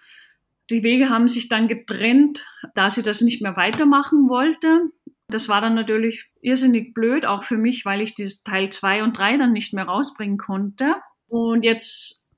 die 0.70 0.82
Wege 0.82 1.08
haben 1.08 1.28
sich 1.28 1.48
dann 1.48 1.68
getrennt, 1.68 2.44
da 2.74 2.90
sie 2.90 3.02
das 3.02 3.20
nicht 3.20 3.42
mehr 3.42 3.56
weitermachen 3.56 4.28
wollte. 4.28 4.90
Das 5.28 5.48
war 5.48 5.60
dann 5.60 5.74
natürlich 5.74 6.30
irrsinnig 6.40 6.94
blöd, 6.94 7.26
auch 7.26 7.44
für 7.44 7.58
mich, 7.58 7.84
weil 7.84 8.00
ich 8.00 8.14
die 8.14 8.30
Teil 8.44 8.70
zwei 8.70 9.02
und 9.02 9.16
drei 9.16 9.36
dann 9.36 9.52
nicht 9.52 9.74
mehr 9.74 9.84
rausbringen 9.84 10.38
konnte. 10.38 10.96
Und 11.28 11.64
jetzt 11.64 12.28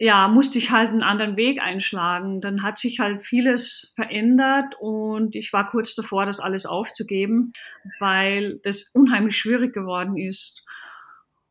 ja, 0.00 0.28
musste 0.28 0.58
ich 0.58 0.70
halt 0.70 0.90
einen 0.90 1.02
anderen 1.02 1.36
Weg 1.36 1.60
einschlagen. 1.60 2.40
Dann 2.40 2.62
hat 2.62 2.78
sich 2.78 3.00
halt 3.00 3.24
vieles 3.24 3.92
verändert 3.96 4.74
und 4.80 5.34
ich 5.34 5.52
war 5.52 5.70
kurz 5.70 5.94
davor, 5.94 6.24
das 6.24 6.38
alles 6.38 6.66
aufzugeben, 6.66 7.52
weil 7.98 8.60
das 8.62 8.90
unheimlich 8.94 9.36
schwierig 9.36 9.74
geworden 9.74 10.16
ist. 10.16 10.62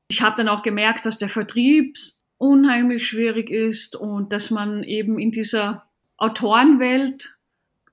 Ich 0.10 0.22
habe 0.22 0.38
dann 0.38 0.48
auch 0.48 0.64
gemerkt, 0.64 1.06
dass 1.06 1.18
der 1.18 1.30
Vertrieb 1.30 1.98
unheimlich 2.38 3.06
schwierig 3.06 3.50
ist 3.50 3.98
und 3.98 4.32
dass 4.32 4.50
man 4.50 4.84
eben 4.84 5.20
in 5.20 5.32
dieser 5.32 5.87
Autorenwelt, 6.18 7.36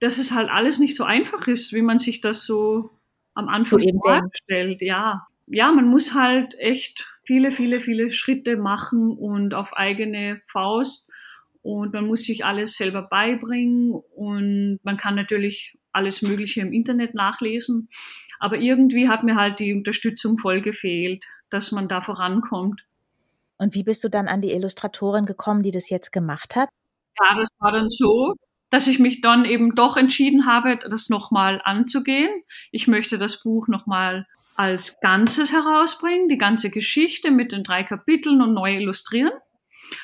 dass 0.01 0.19
es 0.19 0.33
halt 0.33 0.51
alles 0.51 0.79
nicht 0.79 0.97
so 0.97 1.05
einfach 1.05 1.47
ist, 1.47 1.73
wie 1.73 1.83
man 1.83 1.99
sich 1.99 2.21
das 2.21 2.45
so 2.45 2.91
am 3.35 3.49
Anfang 3.49 3.79
so 3.79 4.01
vorstellt. 4.03 4.83
Ja. 4.83 5.27
ja, 5.47 5.73
man 5.73 5.87
muss 5.87 6.15
halt 6.15 6.55
echt 6.59 7.09
viele, 7.25 7.53
viele, 7.53 7.81
viele 7.81 8.13
Schritte 8.13 8.57
machen 8.57 9.13
und 9.13 9.55
auf 9.55 9.73
eigene 9.75 10.41
Faust 10.47 11.11
und 11.63 11.95
man 11.95 12.07
muss 12.07 12.25
sich 12.25 12.45
alles 12.45 12.77
selber 12.77 13.03
beibringen 13.03 13.93
und 13.93 14.81
man 14.83 14.97
kann 14.97 15.15
natürlich 15.15 15.79
alles 15.93 16.23
Mögliche 16.23 16.61
im 16.61 16.73
Internet 16.73 17.15
nachlesen. 17.15 17.89
Aber 18.39 18.59
irgendwie 18.59 19.09
hat 19.09 19.25
mir 19.25 19.37
halt 19.37 19.61
die 19.61 19.73
Unterstützung 19.73 20.39
voll 20.39 20.61
gefehlt, 20.61 21.25
dass 21.51 21.73
man 21.73 21.89
da 21.89 22.03
vorankommt. 22.03 22.85
Und 23.57 23.75
wie 23.75 23.85
bist 23.85 24.05
du 24.05 24.11
dann 24.11 24.29
an 24.29 24.43
die 24.43 24.53
Illustratorin 24.53 25.25
gekommen, 25.25 25.63
die 25.63 25.71
das 25.71 25.89
jetzt 25.89 26.13
gemacht 26.13 26.57
hat? 26.57 26.69
Ja, 27.21 27.37
das 27.39 27.49
war 27.59 27.73
dann 27.73 27.91
so, 27.91 28.35
dass 28.71 28.87
ich 28.87 28.99
mich 28.99 29.21
dann 29.21 29.45
eben 29.45 29.75
doch 29.75 29.97
entschieden 29.97 30.47
habe, 30.47 30.77
das 30.77 31.09
nochmal 31.09 31.61
anzugehen. 31.65 32.43
Ich 32.73 32.89
möchte 32.89 33.19
das 33.19 33.43
Buch 33.43 33.69
nochmal 33.69 34.27
als 34.57 35.01
Ganzes 35.01 35.53
herausbringen, 35.53 36.29
die 36.29 36.39
ganze 36.39 36.71
Geschichte 36.71 37.31
mit 37.31 37.53
den 37.53 37.65
drei 37.65 37.85
Kapiteln 37.85 38.41
und 38.41 38.55
neu 38.55 38.77
illustrieren. 38.77 39.33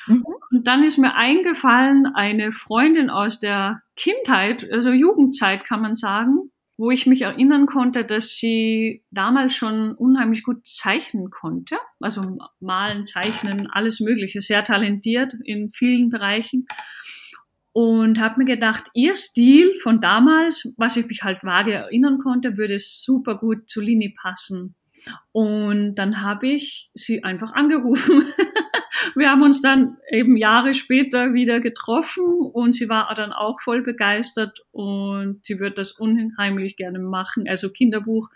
Mhm. 0.07 0.25
Und 0.51 0.67
dann 0.67 0.83
ist 0.83 0.97
mir 0.97 1.15
eingefallen, 1.15 2.05
eine 2.15 2.51
Freundin 2.51 3.09
aus 3.09 3.39
der 3.39 3.81
Kindheit, 3.95 4.69
also 4.71 4.89
Jugendzeit 4.89 5.65
kann 5.65 5.81
man 5.81 5.95
sagen, 5.95 6.50
wo 6.81 6.89
ich 6.89 7.05
mich 7.05 7.21
erinnern 7.21 7.67
konnte, 7.67 8.03
dass 8.03 8.37
sie 8.37 9.03
damals 9.11 9.53
schon 9.53 9.93
unheimlich 9.93 10.41
gut 10.41 10.65
zeichnen 10.65 11.29
konnte. 11.29 11.77
Also 11.99 12.39
malen, 12.59 13.05
zeichnen, 13.05 13.67
alles 13.69 13.99
Mögliche, 13.99 14.41
sehr 14.41 14.63
talentiert 14.63 15.35
in 15.43 15.71
vielen 15.71 16.09
Bereichen. 16.09 16.65
Und 17.71 18.19
habe 18.19 18.39
mir 18.39 18.45
gedacht, 18.45 18.85
ihr 18.95 19.15
Stil 19.15 19.75
von 19.75 20.01
damals, 20.01 20.73
was 20.75 20.97
ich 20.97 21.05
mich 21.05 21.21
halt 21.21 21.43
vage 21.43 21.71
erinnern 21.71 22.17
konnte, 22.17 22.57
würde 22.57 22.79
super 22.79 23.37
gut 23.37 23.69
zu 23.69 23.79
Lini 23.79 24.15
passen. 24.19 24.73
Und 25.31 25.95
dann 25.95 26.21
habe 26.21 26.47
ich 26.47 26.89
sie 26.93 27.23
einfach 27.23 27.53
angerufen. 27.53 28.23
Wir 29.15 29.31
haben 29.31 29.41
uns 29.41 29.61
dann 29.61 29.97
eben 30.11 30.37
Jahre 30.37 30.73
später 30.73 31.33
wieder 31.33 31.59
getroffen 31.59 32.23
und 32.23 32.73
sie 32.73 32.87
war 32.87 33.13
dann 33.15 33.33
auch 33.33 33.59
voll 33.61 33.81
begeistert 33.81 34.59
und 34.71 35.43
sie 35.43 35.59
wird 35.59 35.77
das 35.77 35.93
unheimlich 35.93 36.75
gerne 36.75 36.99
machen. 36.99 37.47
Also 37.47 37.71
Kinderbuch 37.71 38.29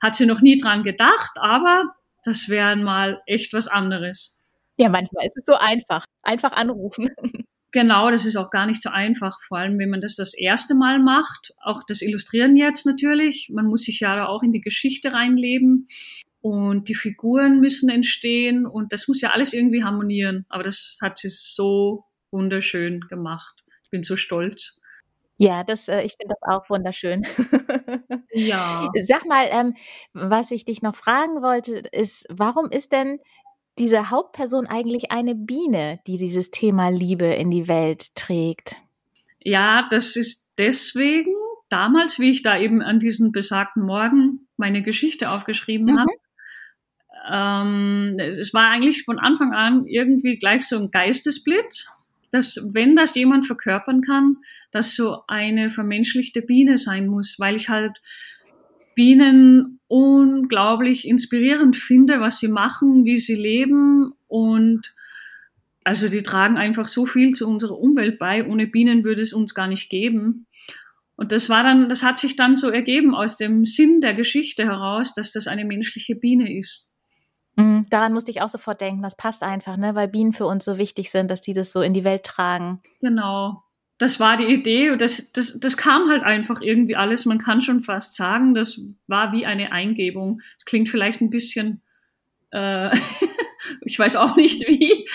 hat 0.00 0.16
sie 0.16 0.26
noch 0.26 0.40
nie 0.40 0.58
dran 0.58 0.82
gedacht, 0.82 1.32
aber 1.36 1.94
das 2.24 2.48
wäre 2.48 2.76
mal 2.76 3.22
echt 3.26 3.54
was 3.54 3.68
anderes. 3.68 4.38
Ja, 4.76 4.88
manchmal 4.88 5.26
ist 5.26 5.36
es 5.36 5.46
so 5.46 5.54
einfach. 5.54 6.04
Einfach 6.22 6.52
anrufen. 6.52 7.10
Genau, 7.72 8.10
das 8.10 8.24
ist 8.24 8.36
auch 8.36 8.50
gar 8.50 8.66
nicht 8.66 8.82
so 8.82 8.90
einfach, 8.90 9.40
vor 9.42 9.58
allem 9.58 9.78
wenn 9.78 9.90
man 9.90 10.00
das 10.00 10.16
das 10.16 10.34
erste 10.34 10.74
Mal 10.74 10.98
macht. 10.98 11.54
Auch 11.62 11.82
das 11.86 12.02
Illustrieren 12.02 12.56
jetzt 12.56 12.84
natürlich. 12.84 13.48
Man 13.52 13.66
muss 13.66 13.82
sich 13.82 14.00
ja 14.00 14.26
auch 14.26 14.42
in 14.42 14.50
die 14.50 14.60
Geschichte 14.60 15.12
reinleben 15.12 15.86
und 16.40 16.88
die 16.88 16.94
Figuren 16.94 17.60
müssen 17.60 17.88
entstehen 17.88 18.66
und 18.66 18.92
das 18.92 19.06
muss 19.06 19.20
ja 19.20 19.30
alles 19.30 19.52
irgendwie 19.52 19.84
harmonieren. 19.84 20.46
Aber 20.48 20.64
das 20.64 20.98
hat 21.00 21.18
sie 21.18 21.28
so 21.30 22.04
wunderschön 22.32 23.02
gemacht. 23.08 23.64
Ich 23.84 23.90
bin 23.90 24.02
so 24.02 24.16
stolz. 24.16 24.80
Ja, 25.42 25.64
das, 25.64 25.88
äh, 25.88 26.02
ich 26.02 26.16
finde 26.20 26.34
das 26.38 26.54
auch 26.54 26.68
wunderschön. 26.68 27.26
ja. 28.32 28.90
Sag 29.00 29.24
mal, 29.26 29.48
ähm, 29.50 29.74
was 30.12 30.50
ich 30.50 30.66
dich 30.66 30.82
noch 30.82 30.94
fragen 30.94 31.40
wollte, 31.40 31.78
ist, 31.92 32.26
warum 32.28 32.70
ist 32.70 32.92
denn 32.92 33.20
diese 33.80 34.10
Hauptperson 34.10 34.66
eigentlich 34.66 35.10
eine 35.10 35.34
Biene, 35.34 36.00
die 36.06 36.18
dieses 36.18 36.50
Thema 36.50 36.90
Liebe 36.90 37.24
in 37.24 37.50
die 37.50 37.66
Welt 37.66 38.14
trägt? 38.14 38.76
Ja, 39.42 39.88
das 39.90 40.16
ist 40.16 40.50
deswegen 40.58 41.32
damals, 41.70 42.18
wie 42.18 42.30
ich 42.30 42.42
da 42.42 42.58
eben 42.58 42.82
an 42.82 42.98
diesem 42.98 43.32
besagten 43.32 43.82
Morgen 43.82 44.46
meine 44.56 44.82
Geschichte 44.82 45.30
aufgeschrieben 45.30 45.86
mhm. 45.86 45.98
habe. 45.98 46.12
Ähm, 47.30 48.18
es 48.18 48.52
war 48.52 48.70
eigentlich 48.70 49.04
von 49.04 49.18
Anfang 49.18 49.52
an 49.52 49.86
irgendwie 49.86 50.36
gleich 50.36 50.68
so 50.68 50.76
ein 50.76 50.90
Geistesblitz, 50.90 51.88
dass 52.30 52.70
wenn 52.72 52.96
das 52.96 53.14
jemand 53.14 53.46
verkörpern 53.46 54.02
kann, 54.02 54.36
dass 54.72 54.94
so 54.94 55.22
eine 55.26 55.70
vermenschlichte 55.70 56.42
Biene 56.42 56.78
sein 56.78 57.06
muss, 57.06 57.36
weil 57.38 57.56
ich 57.56 57.68
halt 57.68 58.00
Bienen 59.00 59.80
unglaublich 59.88 61.08
inspirierend 61.08 61.74
finde, 61.74 62.20
was 62.20 62.38
sie 62.38 62.48
machen, 62.48 63.06
wie 63.06 63.16
sie 63.16 63.34
leben 63.34 64.12
und 64.28 64.94
also 65.84 66.08
die 66.08 66.22
tragen 66.22 66.58
einfach 66.58 66.86
so 66.86 67.06
viel 67.06 67.32
zu 67.34 67.48
unserer 67.48 67.78
Umwelt 67.78 68.18
bei. 68.18 68.46
Ohne 68.46 68.66
Bienen 68.66 69.02
würde 69.02 69.22
es 69.22 69.32
uns 69.32 69.54
gar 69.54 69.68
nicht 69.68 69.88
geben. 69.88 70.46
Und 71.16 71.32
das 71.32 71.48
war 71.48 71.62
dann, 71.62 71.88
das 71.88 72.02
hat 72.02 72.18
sich 72.18 72.36
dann 72.36 72.56
so 72.56 72.68
ergeben 72.68 73.14
aus 73.14 73.38
dem 73.38 73.64
Sinn 73.64 74.02
der 74.02 74.12
Geschichte 74.12 74.64
heraus, 74.64 75.14
dass 75.14 75.32
das 75.32 75.46
eine 75.46 75.64
menschliche 75.64 76.14
Biene 76.14 76.54
ist. 76.54 76.94
Mhm, 77.56 77.86
daran 77.88 78.12
musste 78.12 78.30
ich 78.30 78.42
auch 78.42 78.50
sofort 78.50 78.82
denken, 78.82 79.00
das 79.00 79.16
passt 79.16 79.42
einfach, 79.42 79.78
ne, 79.78 79.94
weil 79.94 80.08
Bienen 80.08 80.34
für 80.34 80.44
uns 80.44 80.66
so 80.66 80.76
wichtig 80.76 81.10
sind, 81.10 81.30
dass 81.30 81.40
die 81.40 81.54
das 81.54 81.72
so 81.72 81.80
in 81.80 81.94
die 81.94 82.04
Welt 82.04 82.24
tragen. 82.24 82.82
Genau 83.00 83.62
das 84.00 84.18
war 84.18 84.38
die 84.38 84.46
Idee 84.46 84.90
und 84.90 85.02
das, 85.02 85.30
das, 85.30 85.60
das 85.60 85.76
kam 85.76 86.08
halt 86.08 86.22
einfach 86.22 86.62
irgendwie 86.62 86.96
alles. 86.96 87.26
Man 87.26 87.38
kann 87.38 87.60
schon 87.60 87.82
fast 87.82 88.16
sagen, 88.16 88.54
das 88.54 88.80
war 89.06 89.34
wie 89.34 89.44
eine 89.44 89.72
Eingebung. 89.72 90.40
Das 90.56 90.64
klingt 90.64 90.88
vielleicht 90.88 91.20
ein 91.20 91.28
bisschen, 91.28 91.82
äh, 92.50 92.96
ich 93.84 93.98
weiß 93.98 94.16
auch 94.16 94.36
nicht 94.36 94.66
wie. 94.66 95.06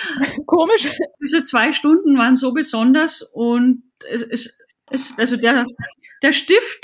Komisch. 0.45 0.87
Diese 1.19 1.43
zwei 1.43 1.73
Stunden 1.73 2.15
waren 2.19 2.35
so 2.35 2.53
besonders 2.53 3.23
und 3.23 3.81
es, 4.07 4.21
es, 4.21 4.59
es 4.91 5.17
also 5.17 5.35
der, 5.35 5.65
der 6.21 6.31
Stift 6.31 6.81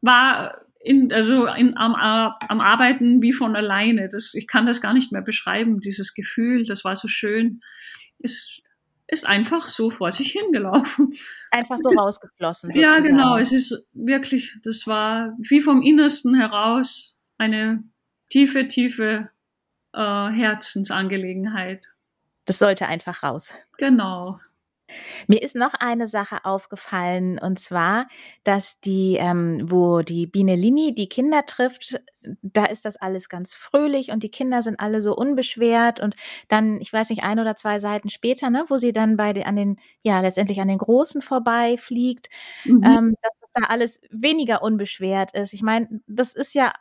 war 0.00 0.62
in, 0.80 1.12
also 1.12 1.44
in, 1.44 1.76
am, 1.76 1.94
am 1.94 2.60
Arbeiten 2.62 3.20
wie 3.20 3.34
von 3.34 3.54
alleine. 3.54 4.08
Das, 4.08 4.32
ich 4.32 4.46
kann 4.46 4.64
das 4.64 4.80
gar 4.80 4.94
nicht 4.94 5.12
mehr 5.12 5.20
beschreiben, 5.20 5.80
dieses 5.80 6.14
Gefühl. 6.14 6.64
Das 6.64 6.86
war 6.86 6.96
so 6.96 7.06
schön. 7.06 7.60
Es, 8.18 8.62
ist 9.08 9.26
einfach 9.26 9.68
so 9.68 9.90
vor 9.90 10.12
sich 10.12 10.32
hingelaufen. 10.32 11.12
Einfach 11.50 11.78
so 11.78 11.88
rausgeflossen. 11.90 12.70
Sozusagen. 12.72 13.04
Ja, 13.04 13.08
genau. 13.08 13.36
Es 13.38 13.52
ist 13.52 13.88
wirklich, 13.94 14.56
das 14.62 14.86
war 14.86 15.34
wie 15.38 15.62
vom 15.62 15.82
Innersten 15.82 16.34
heraus 16.34 17.18
eine 17.38 17.82
tiefe, 18.28 18.68
tiefe 18.68 19.30
äh, 19.94 20.28
Herzensangelegenheit. 20.28 21.86
Das 22.44 22.58
sollte 22.58 22.86
einfach 22.86 23.22
raus. 23.22 23.52
Genau. 23.78 24.40
Mir 25.26 25.42
ist 25.42 25.54
noch 25.54 25.74
eine 25.74 26.08
Sache 26.08 26.44
aufgefallen 26.44 27.38
und 27.38 27.58
zwar, 27.58 28.08
dass 28.44 28.80
die, 28.80 29.16
ähm, 29.18 29.70
wo 29.70 30.02
die 30.02 30.26
Biene 30.26 30.56
Lini 30.56 30.94
die 30.94 31.08
Kinder 31.08 31.44
trifft, 31.46 32.00
da 32.42 32.64
ist 32.64 32.84
das 32.84 32.96
alles 32.96 33.28
ganz 33.28 33.54
fröhlich 33.54 34.10
und 34.10 34.22
die 34.22 34.30
Kinder 34.30 34.62
sind 34.62 34.80
alle 34.80 35.00
so 35.00 35.16
unbeschwert 35.16 36.00
und 36.00 36.16
dann, 36.48 36.80
ich 36.80 36.92
weiß 36.92 37.10
nicht, 37.10 37.22
ein 37.22 37.38
oder 37.38 37.56
zwei 37.56 37.78
Seiten 37.78 38.10
später, 38.10 38.50
ne, 38.50 38.64
wo 38.68 38.78
sie 38.78 38.92
dann 38.92 39.16
bei 39.16 39.32
den, 39.32 39.44
an 39.44 39.56
den, 39.56 39.78
ja, 40.02 40.20
letztendlich 40.20 40.60
an 40.60 40.68
den 40.68 40.78
Großen 40.78 41.22
vorbeifliegt, 41.22 42.28
mhm. 42.64 42.82
ähm, 42.84 43.14
dass 43.22 43.32
das 43.40 43.50
da 43.54 43.62
alles 43.68 44.00
weniger 44.10 44.62
unbeschwert 44.62 45.32
ist. 45.34 45.52
Ich 45.52 45.62
meine, 45.62 46.00
das 46.06 46.32
ist 46.32 46.54
ja 46.54 46.72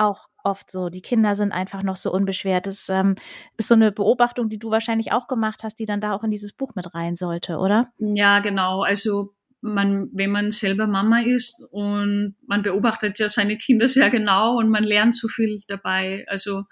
auch 0.00 0.28
oft 0.42 0.70
so. 0.70 0.88
Die 0.88 1.02
Kinder 1.02 1.34
sind 1.34 1.52
einfach 1.52 1.82
noch 1.82 1.96
so 1.96 2.12
unbeschwert. 2.12 2.66
Das 2.66 2.88
ähm, 2.88 3.14
ist 3.56 3.68
so 3.68 3.74
eine 3.74 3.92
Beobachtung, 3.92 4.48
die 4.48 4.58
du 4.58 4.70
wahrscheinlich 4.70 5.12
auch 5.12 5.26
gemacht 5.26 5.62
hast, 5.62 5.78
die 5.78 5.84
dann 5.84 6.00
da 6.00 6.14
auch 6.14 6.24
in 6.24 6.30
dieses 6.30 6.52
Buch 6.52 6.74
mit 6.74 6.94
rein 6.94 7.16
sollte, 7.16 7.58
oder? 7.58 7.92
Ja, 7.98 8.40
genau. 8.40 8.82
Also 8.82 9.34
man, 9.60 10.08
wenn 10.12 10.30
man 10.30 10.50
selber 10.50 10.86
Mama 10.86 11.20
ist 11.20 11.66
und 11.70 12.34
man 12.46 12.62
beobachtet 12.62 13.18
ja 13.18 13.28
seine 13.28 13.58
Kinder 13.58 13.88
sehr 13.88 14.10
genau 14.10 14.56
und 14.58 14.70
man 14.70 14.84
lernt 14.84 15.14
so 15.14 15.28
viel 15.28 15.62
dabei. 15.68 16.24
Also 16.28 16.64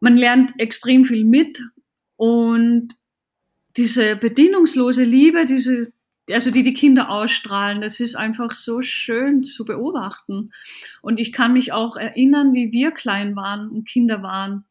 man 0.00 0.16
lernt 0.16 0.52
extrem 0.58 1.04
viel 1.04 1.24
mit 1.24 1.60
und 2.16 2.94
diese 3.76 4.16
bedingungslose 4.16 5.04
Liebe, 5.04 5.44
diese 5.44 5.92
also 6.32 6.50
die 6.50 6.62
die 6.62 6.74
Kinder 6.74 7.10
ausstrahlen, 7.10 7.80
das 7.80 8.00
ist 8.00 8.16
einfach 8.16 8.52
so 8.52 8.82
schön 8.82 9.42
zu 9.42 9.64
beobachten. 9.64 10.52
Und 11.02 11.18
ich 11.18 11.32
kann 11.32 11.52
mich 11.52 11.72
auch 11.72 11.96
erinnern, 11.96 12.54
wie 12.54 12.72
wir 12.72 12.90
klein 12.90 13.36
waren 13.36 13.68
und 13.68 13.88
Kinder 13.88 14.22
waren. 14.22 14.64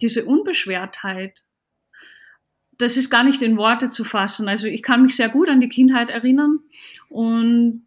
Diese 0.00 0.24
Unbeschwertheit, 0.24 1.44
das 2.78 2.96
ist 2.96 3.10
gar 3.10 3.24
nicht 3.24 3.42
in 3.42 3.56
Worte 3.56 3.90
zu 3.90 4.04
fassen. 4.04 4.48
Also 4.48 4.66
ich 4.66 4.82
kann 4.82 5.02
mich 5.02 5.16
sehr 5.16 5.28
gut 5.28 5.48
an 5.48 5.60
die 5.60 5.68
Kindheit 5.68 6.10
erinnern 6.10 6.60
und 7.08 7.84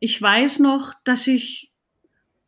ich 0.00 0.20
weiß 0.20 0.60
noch, 0.60 0.94
dass 1.04 1.26
ich 1.26 1.70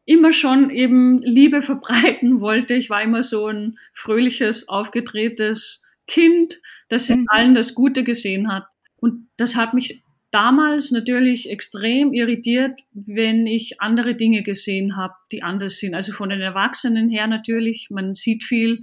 immer 0.04 0.32
schon 0.32 0.70
eben 0.70 1.22
Liebe 1.22 1.62
verbreiten 1.62 2.40
wollte. 2.40 2.74
Ich 2.74 2.90
war 2.90 3.02
immer 3.02 3.22
so 3.22 3.46
ein 3.46 3.78
fröhliches, 3.92 4.68
aufgedrehtes 4.68 5.84
Kind, 6.06 6.60
das 6.88 7.08
in 7.08 7.20
mhm. 7.20 7.26
allen 7.28 7.54
das 7.54 7.74
Gute 7.74 8.02
gesehen 8.02 8.52
hat. 8.52 8.66
Und 9.00 9.28
das 9.36 9.56
hat 9.56 9.74
mich 9.74 10.02
damals 10.30 10.92
natürlich 10.92 11.50
extrem 11.50 12.12
irritiert, 12.12 12.78
wenn 12.92 13.46
ich 13.46 13.80
andere 13.80 14.14
Dinge 14.14 14.42
gesehen 14.42 14.96
habe, 14.96 15.14
die 15.32 15.42
anders 15.42 15.78
sind. 15.78 15.94
Also 15.94 16.12
von 16.12 16.28
den 16.28 16.40
Erwachsenen 16.40 17.10
her 17.10 17.26
natürlich, 17.26 17.88
man 17.90 18.14
sieht 18.14 18.44
viel 18.44 18.80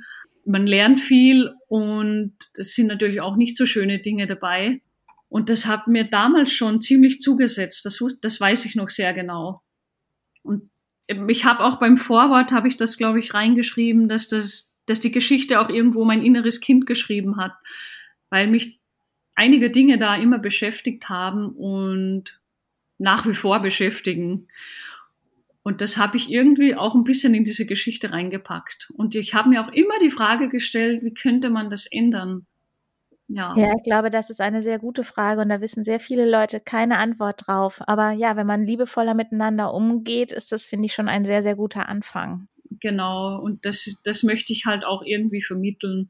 man 0.48 0.66
lernt 0.66 1.00
viel 1.00 1.54
und 1.68 2.34
es 2.54 2.74
sind 2.74 2.88
natürlich 2.88 3.22
auch 3.22 3.36
nicht 3.36 3.58
so 3.58 3.66
schöne 3.66 4.00
Dinge 4.00 4.28
dabei. 4.28 4.82
Und 5.30 5.50
das 5.50 5.66
hat 5.66 5.88
mir 5.88 6.06
damals 6.06 6.54
schon 6.54 6.80
ziemlich 6.80 7.20
zugesetzt. 7.20 7.86
Das, 7.86 8.02
das 8.22 8.40
weiß 8.40 8.64
ich 8.66 8.76
noch 8.76 8.90
sehr 8.90 9.14
genau. 9.14 9.62
Und 10.42 10.70
ich 11.28 11.44
habe 11.44 11.64
auch 11.66 11.80
beim 11.80 11.98
Vorwort 11.98 12.54
habe 12.54 12.70
ich 12.70 12.78
das, 12.78 12.98
glaube 12.98 13.20
ich, 13.20 13.34
reingeschrieben, 13.34 14.08
dass 14.08 14.30
das, 14.30 14.74
dass 14.86 15.02
die 15.02 15.12
Geschichte 15.12 15.60
auch 15.60 15.70
irgendwo 15.70 16.06
mein 16.06 16.24
inneres 16.24 16.62
Kind 16.62 16.86
geschrieben 16.86 17.36
hat, 17.36 17.52
weil 18.30 18.48
mich 18.48 18.80
einige 19.38 19.70
Dinge 19.70 19.98
da 19.98 20.15
immer 20.15 20.39
beschäftigt 20.39 21.08
haben 21.10 21.50
und 21.50 22.41
nach 22.98 23.25
wie 23.25 23.36
vor 23.36 23.62
beschäftigen. 23.62 24.48
Und 25.63 25.82
das 25.82 25.98
habe 25.98 26.17
ich 26.17 26.32
irgendwie 26.32 26.75
auch 26.75 26.96
ein 26.96 27.03
bisschen 27.03 27.34
in 27.34 27.44
diese 27.44 27.65
Geschichte 27.65 28.12
reingepackt. 28.12 28.91
Und 28.96 29.15
ich 29.15 29.34
habe 29.36 29.50
mir 29.50 29.62
auch 29.62 29.72
immer 29.72 30.00
die 30.01 30.10
Frage 30.10 30.50
gestellt, 30.50 31.03
wie 31.03 31.13
könnte 31.13 31.50
man 31.50 31.70
das 31.70 31.86
ändern? 31.86 32.48
Ja. 33.27 33.53
ja, 33.58 33.74
ich 33.75 33.84
glaube, 33.84 34.10
das 34.10 34.29
ist 34.29 34.39
eine 34.39 34.63
sehr 34.63 34.79
gute 34.79 35.03
Frage 35.03 35.41
und 35.41 35.50
da 35.50 35.60
wissen 35.60 35.84
sehr 35.84 36.00
viele 36.00 36.29
Leute 36.29 36.62
keine 36.62 36.98
Antwort 36.98 37.46
drauf. 37.46 37.82
Aber 37.86 38.12
ja, 38.12 38.38
wenn 38.38 38.48
man 38.48 38.63
liebevoller 38.65 39.13
miteinander 39.13 39.74
umgeht, 39.74 40.32
ist 40.32 40.53
das, 40.53 40.65
finde 40.65 40.86
ich, 40.86 40.94
schon 40.94 41.10
ein 41.10 41.25
sehr, 41.25 41.44
sehr 41.44 41.56
guter 41.56 41.89
Anfang. 41.89 42.48
Genau, 42.79 43.38
und 43.39 43.65
das, 43.65 44.01
das 44.03 44.24
möchte 44.24 44.53
ich 44.53 44.65
halt 44.65 44.86
auch 44.86 45.03
irgendwie 45.03 45.41
vermitteln, 45.41 46.10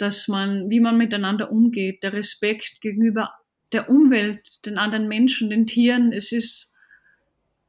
dass 0.00 0.28
man, 0.28 0.70
wie 0.70 0.80
man 0.80 0.96
miteinander 0.96 1.50
umgeht, 1.50 2.02
der 2.02 2.12
Respekt 2.12 2.80
gegenüber 2.80 3.34
der 3.72 3.88
Umwelt, 3.88 4.64
den 4.66 4.78
anderen 4.78 5.08
Menschen, 5.08 5.50
den 5.50 5.66
Tieren, 5.66 6.12
es 6.12 6.32
ist, 6.32 6.74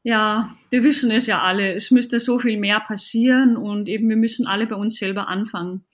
ja, 0.03 0.55
wir 0.69 0.83
wissen 0.83 1.11
es 1.11 1.27
ja 1.27 1.41
alle, 1.41 1.73
es 1.73 1.91
müsste 1.91 2.19
so 2.19 2.39
viel 2.39 2.57
mehr 2.57 2.79
passieren 2.79 3.55
und 3.55 3.87
eben 3.87 4.09
wir 4.09 4.15
müssen 4.15 4.47
alle 4.47 4.65
bei 4.65 4.75
uns 4.75 4.95
selber 4.95 5.27
anfangen. 5.27 5.85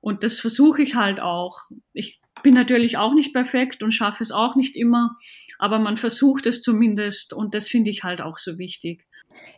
Und 0.00 0.22
das 0.22 0.38
versuche 0.38 0.82
ich 0.82 0.94
halt 0.94 1.18
auch. 1.18 1.62
Ich 1.92 2.20
bin 2.42 2.54
natürlich 2.54 2.98
auch 2.98 3.14
nicht 3.14 3.32
perfekt 3.32 3.82
und 3.82 3.92
schaffe 3.92 4.22
es 4.22 4.30
auch 4.30 4.54
nicht 4.54 4.76
immer, 4.76 5.16
aber 5.58 5.78
man 5.78 5.96
versucht 5.96 6.46
es 6.46 6.62
zumindest 6.62 7.32
und 7.32 7.54
das 7.54 7.68
finde 7.68 7.90
ich 7.90 8.04
halt 8.04 8.20
auch 8.20 8.38
so 8.38 8.58
wichtig. 8.58 9.06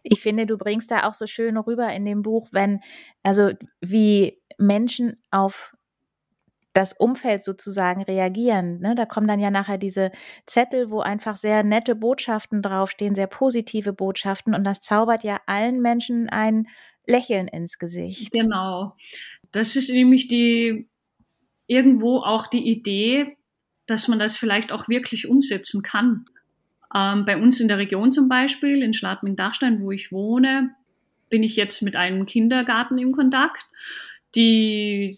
Ich 0.03 0.21
finde, 0.21 0.47
du 0.47 0.57
bringst 0.57 0.91
da 0.91 1.09
auch 1.09 1.15
so 1.15 1.27
schön 1.27 1.57
rüber 1.57 1.93
in 1.93 2.05
dem 2.05 2.23
Buch, 2.23 2.49
wenn, 2.53 2.81
also 3.23 3.53
wie 3.81 4.39
Menschen 4.59 5.17
auf 5.31 5.75
das 6.73 6.93
Umfeld 6.93 7.43
sozusagen 7.43 8.03
reagieren. 8.03 8.79
Ne? 8.81 8.95
Da 8.95 9.05
kommen 9.05 9.27
dann 9.27 9.41
ja 9.41 9.51
nachher 9.51 9.79
diese 9.79 10.13
Zettel, 10.47 10.91
wo 10.91 11.01
einfach 11.01 11.37
sehr 11.37 11.65
nette 11.65 11.97
Botschaften 11.97 12.63
draufstehen, 12.63 13.15
sehr 13.15 13.27
positive 13.27 13.93
Botschaften 13.93 14.55
und 14.55 14.65
das 14.65 14.81
zaubert 14.81 15.25
ja 15.25 15.41
allen 15.47 15.81
Menschen 15.81 16.29
ein 16.29 16.69
Lächeln 17.07 17.49
ins 17.49 17.79
Gesicht. 17.79 18.33
Genau. 18.33 18.95
Das 19.53 19.75
ist 19.75 19.91
nämlich 19.91 20.29
die 20.29 20.89
irgendwo 21.67 22.19
auch 22.19 22.47
die 22.47 22.69
Idee, 22.69 23.37
dass 23.87 24.09
man 24.09 24.19
das 24.19 24.37
vielleicht 24.37 24.71
auch 24.71 24.89
wirklich 24.89 25.29
umsetzen 25.29 25.83
kann. 25.83 26.27
Ähm, 26.95 27.25
bei 27.25 27.37
uns 27.37 27.61
in 27.61 27.69
der 27.69 27.79
Region 27.79 28.13
zum 28.13 28.29
Beispiel, 28.29 28.83
in 28.83 28.95
Schladming-Dachstein, 28.95 29.81
wo 29.81 29.91
ich 29.91 30.13
wohne, 30.13 30.75
bin 31.29 31.43
ich 31.43 31.57
jetzt 31.57 31.83
mit 31.83 31.97
einem 31.97 32.27
Kindergarten 32.27 32.99
im 32.99 33.13
Kontakt, 33.13 33.65
die 34.35 35.17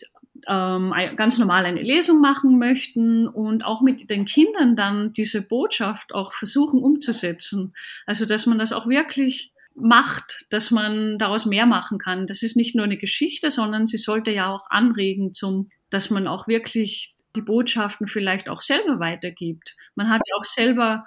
ähm, 0.49 0.93
ganz 1.17 1.39
normal 1.39 1.65
eine 1.65 1.83
Lesung 1.83 2.21
machen 2.21 2.59
möchten 2.59 3.27
und 3.29 3.65
auch 3.65 3.81
mit 3.81 4.11
den 4.11 4.25
Kindern 4.25 4.77
dann 4.77 5.13
diese 5.13 5.47
Botschaft 5.47 6.15
auch 6.15 6.33
versuchen 6.33 6.81
umzusetzen. 6.81 7.75
Also 8.07 8.27
dass 8.27 8.47
man 8.47 8.59
das 8.59 8.73
auch 8.73 8.89
wirklich 8.89 9.53
macht, 9.75 10.47
dass 10.51 10.71
man 10.71 11.19
daraus 11.19 11.47
mehr 11.47 11.67
machen 11.67 11.99
kann. 11.99 12.27
Das 12.27 12.43
ist 12.43 12.57
nicht 12.57 12.75
nur 12.75 12.85
eine 12.85 12.99
Geschichte, 12.99 13.51
sondern 13.51 13.87
sie 13.87 13.97
sollte 13.97 14.31
ja 14.31 14.53
auch 14.53 14.67
anregen 14.69 15.33
zum, 15.33 15.71
dass 15.91 16.11
man 16.11 16.27
auch 16.27 16.49
wirklich 16.49 17.15
die 17.35 17.43
Botschaften 17.43 18.07
vielleicht 18.07 18.49
auch 18.49 18.61
selber 18.61 19.01
weitergibt. 19.01 19.77
Man 19.95 20.11
hat 20.11 20.21
ja 20.27 20.37
auch 20.39 20.45
selber 20.45 21.07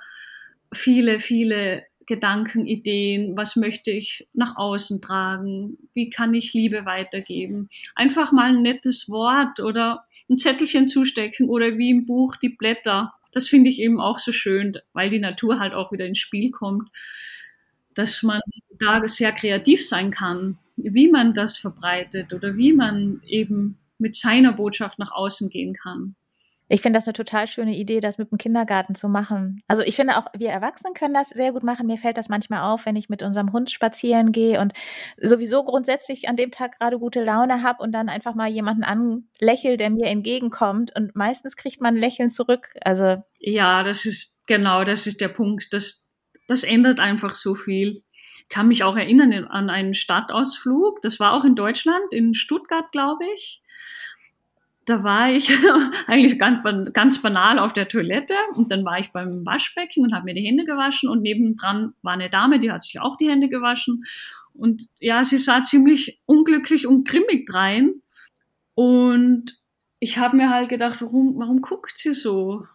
viele, 0.74 1.19
viele 1.19 1.84
Gedanken, 2.06 2.68
Ideen, 2.68 3.36
was 3.36 3.56
möchte 3.56 3.91
ich 3.91 4.28
nach 4.34 4.58
außen 4.58 5.02
tragen, 5.02 5.78
wie 5.94 6.10
kann 6.10 6.34
ich 6.34 6.54
Liebe 6.54 6.86
weitergeben. 6.86 7.70
Einfach 7.96 8.32
mal 8.32 8.50
ein 8.56 8.62
nettes 8.62 9.10
Wort 9.10 9.60
oder 9.60 10.06
ein 10.30 10.38
Zettelchen 10.38 10.88
zustecken 10.88 11.50
oder 11.50 11.78
wie 11.78 11.91
im 11.91 12.06
Buch 12.06 12.36
die 12.36 12.50
Blätter. 12.50 13.13
Das 13.32 13.48
finde 13.48 13.70
ich 13.70 13.80
eben 13.80 14.00
auch 14.00 14.20
so 14.20 14.32
schön, 14.32 14.78
weil 14.94 15.10
die 15.10 15.20
Natur 15.20 15.60
halt 15.60 15.74
auch 15.74 15.91
wieder 15.91 16.06
ins 16.06 16.20
Spiel 16.20 16.52
kommt 16.52 16.89
dass 17.96 18.22
man 18.22 18.41
da 18.80 19.02
sehr 19.08 19.32
kreativ 19.32 19.88
sein 19.88 20.12
kann, 20.12 20.60
wie 20.76 21.10
man 21.10 21.34
das 21.34 21.58
verbreitet 21.58 22.34
oder 22.34 22.56
wie 22.58 22.74
man 22.74 23.22
eben 23.26 23.80
mit 23.98 24.15
seiner 24.15 24.52
Botschaft 24.52 25.00
nach 25.00 25.12
außen 25.12 25.50
gehen 25.50 25.74
kann. 25.74 26.15
Ich 26.67 26.82
finde 26.82 26.97
das 26.97 27.08
eine 27.08 27.13
total 27.13 27.47
schöne 27.47 27.75
Idee, 27.75 27.99
das 27.99 28.17
mit 28.17 28.32
dem 28.32 28.39
Kindergarten 28.39 28.95
zu 28.95 29.08
machen. 29.08 29.62
Also 29.67 29.84
ich 29.84 29.95
finde 29.95 30.17
auch, 30.17 30.25
wir 30.36 30.49
Erwachsenen 30.49 30.95
können 30.95 31.13
das 31.13 31.30
sehr 31.30 31.51
gut 31.51 31.63
machen. 31.63 31.86
Mir 31.86 31.97
fällt 31.97 32.17
das 32.17 32.28
manchmal 32.28 32.62
auf, 32.62 32.86
wenn 32.86 32.95
ich 32.95 33.08
mit 33.08 33.21
unserem 33.21 33.54
Hund 33.54 33.69
spazieren 33.69 34.32
gehe 34.32 34.60
und 34.60 34.73
sowieso 35.17 35.63
grundsätzlich 35.63 36.28
an 36.28 36.36
dem 36.36 36.49
Tag 36.49 36.80
gerade 36.80 36.97
gute 36.97 37.23
Laune 37.23 37.62
habe 37.62 37.84
und 37.84 37.91
dann 37.91 38.10
einfach 38.10 38.34
mal 38.34 38.49
jemanden 38.49 38.84
anlächel, 38.84 39.78
der 39.78 39.91
mir 39.91 40.08
entgegenkommt. 40.08 40.91
Und 40.95 41.15
meistens 41.15 41.56
kriegt 41.56 41.82
man 41.82 41.95
ein 41.95 41.99
Lächeln 41.99 42.32
zurück. 42.32 42.69
Also 42.84 43.23
ja, 43.39 43.84
das 43.84 44.06
ist 44.06 44.41
genau, 44.47 44.84
das 44.84 45.06
ist 45.06 45.21
der 45.21 45.30
Punkt. 45.30 45.71
Das, 45.71 46.10
das 46.47 46.63
ändert 46.63 46.99
einfach 46.99 47.36
so 47.36 47.54
viel. 47.54 48.04
Ich 48.38 48.49
kann 48.49 48.67
mich 48.67 48.84
auch 48.84 48.97
erinnern 48.97 49.45
an 49.45 49.69
einen 49.69 49.93
Stadtausflug. 49.93 51.01
Das 51.01 51.19
war 51.19 51.34
auch 51.34 51.45
in 51.45 51.56
Deutschland, 51.56 52.12
in 52.12 52.34
Stuttgart, 52.34 52.91
glaube 52.91 53.23
ich. 53.36 53.62
Da 54.86 55.04
war 55.04 55.32
ich 55.32 55.52
eigentlich 56.08 56.38
ganz, 56.38 56.63
ganz 56.93 57.21
banal 57.21 57.60
auf 57.60 57.74
der 57.74 57.88
Toilette 57.88 58.36
und 58.54 58.71
dann 58.71 58.86
war 58.86 59.00
ich 59.00 59.12
beim 59.12 59.45
Waschbecken 59.45 60.04
und 60.04 60.13
habe 60.13 60.26
mir 60.26 60.36
die 60.36 60.45
Hände 60.45 60.65
gewaschen 60.65 61.10
und 61.10 61.21
nebendran 61.21 61.93
war 62.02 62.13
eine 62.13 62.30
Dame, 62.30 62.60
die 62.60 62.71
hat 62.71 62.84
sich 62.84 63.00
auch 63.00 63.17
die 63.17 63.30
Hände 63.30 63.50
gewaschen. 63.50 64.06
Und 64.54 64.84
ja, 65.00 65.24
sie 65.24 65.38
sah 65.38 65.63
ziemlich 65.63 66.21
unglücklich 66.26 66.88
und 66.88 67.08
grimmig 67.08 67.45
drein. 67.45 68.02
Und 68.74 69.58
ich 70.00 70.17
habe 70.17 70.38
mir 70.38 70.50
halt 70.50 70.69
gedacht, 70.69 71.02
warum, 71.02 71.38
warum 71.38 71.62
guckt 71.62 71.98
sie 71.98 72.13
so? 72.13 72.65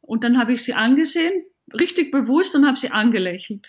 Und 0.00 0.24
dann 0.24 0.38
habe 0.38 0.52
ich 0.52 0.62
sie 0.62 0.74
angesehen, 0.74 1.44
richtig 1.72 2.12
bewusst 2.12 2.54
und 2.54 2.66
habe 2.66 2.78
sie 2.78 2.90
angelächelt. 2.90 3.66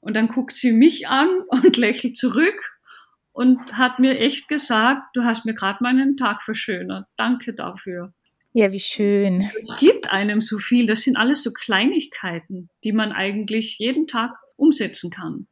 Und 0.00 0.14
dann 0.14 0.28
guckt 0.28 0.52
sie 0.52 0.72
mich 0.72 1.08
an 1.08 1.28
und 1.48 1.76
lächelt 1.76 2.16
zurück 2.16 2.73
und 3.34 3.58
hat 3.72 3.98
mir 3.98 4.18
echt 4.18 4.48
gesagt, 4.48 5.14
du 5.14 5.24
hast 5.24 5.44
mir 5.44 5.54
gerade 5.54 5.82
meinen 5.82 6.16
Tag 6.16 6.42
verschönert. 6.42 7.06
Danke 7.16 7.52
dafür. 7.52 8.14
Ja, 8.52 8.70
wie 8.70 8.80
schön. 8.80 9.50
Es 9.60 9.76
gibt 9.78 10.10
einem 10.10 10.40
so 10.40 10.58
viel. 10.58 10.86
Das 10.86 11.02
sind 11.02 11.16
alles 11.16 11.42
so 11.42 11.52
Kleinigkeiten, 11.52 12.70
die 12.84 12.92
man 12.92 13.12
eigentlich 13.12 13.78
jeden 13.78 14.06
Tag 14.06 14.30
umsetzen 14.56 15.10
kann. 15.10 15.48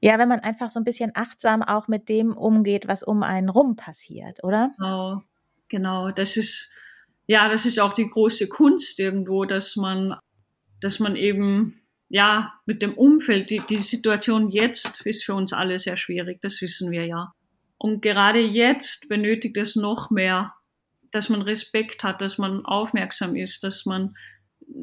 Ja, 0.00 0.18
wenn 0.18 0.28
man 0.28 0.40
einfach 0.40 0.70
so 0.70 0.80
ein 0.80 0.84
bisschen 0.84 1.12
achtsam 1.14 1.62
auch 1.62 1.88
mit 1.88 2.08
dem 2.08 2.36
umgeht, 2.36 2.88
was 2.88 3.02
um 3.02 3.22
einen 3.22 3.50
rum 3.50 3.76
passiert, 3.76 4.42
oder? 4.42 4.72
Genau, 4.78 5.22
genau. 5.68 6.10
Das 6.10 6.38
ist, 6.38 6.72
ja, 7.26 7.48
das 7.50 7.66
ist 7.66 7.78
auch 7.78 7.92
die 7.92 8.08
große 8.08 8.48
Kunst 8.48 8.98
irgendwo, 8.98 9.44
dass 9.44 9.76
man 9.76 10.16
dass 10.80 10.98
man 11.00 11.16
eben 11.16 11.80
ja 12.08 12.52
mit 12.66 12.82
dem 12.82 12.94
Umfeld, 12.94 13.50
die, 13.50 13.60
die 13.68 13.78
Situation 13.78 14.50
jetzt 14.50 15.06
ist 15.06 15.24
für 15.24 15.34
uns 15.34 15.52
alle 15.52 15.78
sehr 15.78 15.96
schwierig, 15.96 16.40
das 16.40 16.60
wissen 16.60 16.90
wir 16.90 17.04
ja. 17.06 17.32
Und 17.78 18.00
gerade 18.00 18.40
jetzt 18.40 19.08
benötigt 19.08 19.56
es 19.56 19.76
noch 19.76 20.10
mehr, 20.10 20.54
dass 21.10 21.28
man 21.28 21.42
Respekt 21.42 22.04
hat, 22.04 22.20
dass 22.20 22.38
man 22.38 22.64
aufmerksam 22.64 23.36
ist, 23.36 23.64
dass 23.64 23.86
man 23.86 24.16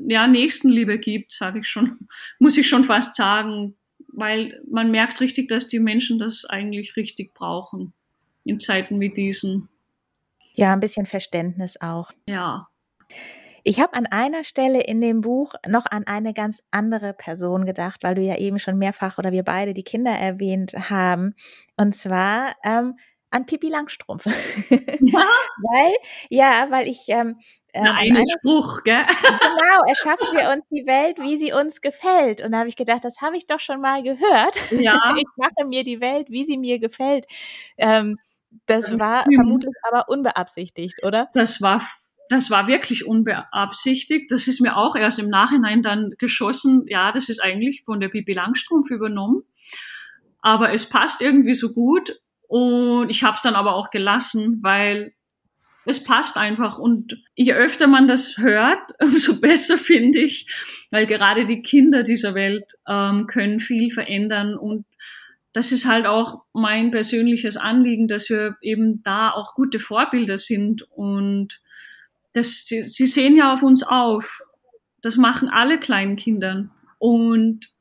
ja 0.07 0.27
Nächstenliebe 0.27 0.99
gibt, 0.99 1.31
sage 1.31 1.59
ich 1.59 1.67
schon, 1.67 2.07
muss 2.39 2.57
ich 2.57 2.67
schon 2.67 2.83
fast 2.83 3.15
sagen, 3.15 3.75
weil 4.07 4.61
man 4.69 4.91
merkt 4.91 5.19
richtig, 5.21 5.49
dass 5.49 5.67
die 5.67 5.79
Menschen 5.79 6.19
das 6.19 6.45
eigentlich 6.45 6.95
richtig 6.95 7.33
brauchen 7.33 7.93
in 8.43 8.59
Zeiten 8.59 8.99
wie 8.99 9.09
diesen. 9.09 9.69
Ja, 10.53 10.73
ein 10.73 10.79
bisschen 10.79 11.05
Verständnis 11.05 11.81
auch. 11.81 12.11
Ja. 12.29 12.67
Ich 13.63 13.79
habe 13.79 13.93
an 13.93 14.05
einer 14.05 14.43
Stelle 14.43 14.81
in 14.81 14.99
dem 14.99 15.21
Buch 15.21 15.53
noch 15.67 15.85
an 15.85 16.05
eine 16.05 16.33
ganz 16.33 16.61
andere 16.71 17.13
Person 17.13 17.65
gedacht, 17.65 18.03
weil 18.03 18.15
du 18.15 18.21
ja 18.21 18.37
eben 18.37 18.59
schon 18.59 18.77
mehrfach 18.77 19.17
oder 19.17 19.31
wir 19.31 19.43
beide 19.43 19.73
die 19.73 19.83
Kinder 19.83 20.11
erwähnt 20.11 20.73
haben. 20.89 21.35
Und 21.77 21.95
zwar 21.95 22.53
ähm, 22.63 22.95
an 23.33 23.45
Pippi 23.45 23.69
Langstrumpf. 23.69 24.25
Ja. 24.25 24.31
weil, 25.57 25.93
ja, 26.29 26.67
weil 26.69 26.87
ich. 26.87 27.05
Ähm, 27.07 27.39
ähm, 27.73 27.83
Na, 27.85 27.95
einen 27.95 28.29
Spruch, 28.29 28.83
gell? 28.83 29.03
Genau, 29.21 29.83
erschaffen 29.87 30.27
wir 30.37 30.51
uns 30.53 30.63
die 30.69 30.85
Welt, 30.85 31.17
wie 31.19 31.37
sie 31.37 31.53
uns 31.53 31.81
gefällt. 31.81 32.41
Und 32.41 32.51
da 32.51 32.59
habe 32.59 32.69
ich 32.69 32.75
gedacht, 32.75 33.03
das 33.03 33.21
habe 33.21 33.35
ich 33.35 33.47
doch 33.47 33.59
schon 33.59 33.81
mal 33.81 34.03
gehört. 34.03 34.59
Ja. 34.71 34.99
Ich 35.17 35.25
mache 35.37 35.65
mir 35.67 35.83
die 35.83 35.99
Welt, 35.99 36.29
wie 36.29 36.43
sie 36.43 36.57
mir 36.57 36.79
gefällt. 36.79 37.25
Ähm, 37.77 38.19
das 38.67 38.99
war 38.99 39.23
vermutlich 39.23 39.73
aber 39.89 40.09
unbeabsichtigt, 40.09 41.03
oder? 41.03 41.29
Das 41.33 41.61
war 41.61 41.81
das 42.29 42.49
war 42.49 42.67
wirklich 42.67 43.05
unbeabsichtigt. 43.05 44.31
Das 44.31 44.47
ist 44.47 44.61
mir 44.61 44.77
auch 44.77 44.95
erst 44.95 45.19
im 45.19 45.29
Nachhinein 45.29 45.83
dann 45.83 46.11
geschossen. 46.17 46.85
Ja, 46.87 47.11
das 47.11 47.29
ist 47.29 47.39
eigentlich 47.39 47.83
von 47.85 47.99
der 47.99 48.09
Bibi 48.09 48.33
Langstrumpf 48.33 48.89
übernommen. 48.89 49.43
Aber 50.41 50.73
es 50.73 50.87
passt 50.87 51.21
irgendwie 51.21 51.53
so 51.53 51.73
gut. 51.73 52.19
Und 52.47 53.09
ich 53.09 53.23
habe 53.23 53.35
es 53.35 53.41
dann 53.41 53.55
aber 53.55 53.75
auch 53.75 53.89
gelassen, 53.89 54.59
weil 54.61 55.13
es 55.85 56.03
passt 56.03 56.37
einfach. 56.37 56.77
Und 56.77 57.17
je 57.35 57.53
öfter 57.53 57.87
man 57.87 58.07
das 58.07 58.37
hört, 58.37 58.91
umso 59.01 59.39
besser 59.39 59.77
finde 59.77 60.19
ich, 60.19 60.47
weil 60.91 61.07
gerade 61.07 61.45
die 61.45 61.61
Kinder 61.61 62.03
dieser 62.03 62.35
Welt 62.35 62.73
ähm, 62.87 63.27
können 63.27 63.59
viel 63.59 63.91
verändern. 63.91 64.55
Und 64.55 64.85
das 65.51 65.71
ist 65.71 65.85
halt 65.85 66.05
auch 66.05 66.43
mein 66.53 66.91
persönliches 66.91 67.57
Anliegen, 67.57 68.07
dass 68.07 68.29
wir 68.29 68.55
eben 68.61 69.03
da 69.03 69.31
auch 69.31 69.55
gute 69.55 69.79
Vorbilder 69.79 70.37
sind. 70.37 70.83
Und 70.91 71.59
das, 72.33 72.65
sie, 72.65 72.87
sie 72.87 73.07
sehen 73.07 73.37
ja 73.37 73.53
auf 73.53 73.63
uns 73.63 73.83
auf. 73.83 74.41
Das 75.01 75.17
machen 75.17 75.49
alle 75.49 75.79
kleinen 75.79 76.15
Kindern. 76.15 76.71
Und 76.99 77.73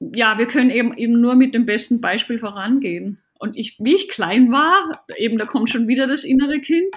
ja, 0.00 0.38
wir 0.38 0.46
können 0.46 0.70
eben, 0.70 0.96
eben 0.96 1.20
nur 1.20 1.34
mit 1.34 1.54
dem 1.54 1.66
besten 1.66 2.00
Beispiel 2.00 2.38
vorangehen. 2.38 3.22
Und 3.38 3.56
ich, 3.56 3.76
wie 3.78 3.94
ich 3.94 4.08
klein 4.08 4.52
war, 4.52 5.04
eben 5.16 5.38
da 5.38 5.46
kommt 5.46 5.70
schon 5.70 5.88
wieder 5.88 6.06
das 6.06 6.24
innere 6.24 6.60
Kind, 6.60 6.94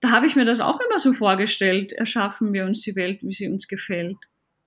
da 0.00 0.10
habe 0.10 0.26
ich 0.26 0.36
mir 0.36 0.44
das 0.44 0.60
auch 0.60 0.80
immer 0.80 0.98
so 0.98 1.14
vorgestellt, 1.14 1.94
erschaffen 1.94 2.52
wir 2.52 2.66
uns 2.66 2.82
die 2.82 2.94
Welt, 2.94 3.22
wie 3.22 3.32
sie 3.32 3.48
uns 3.48 3.68
gefällt. 3.68 4.18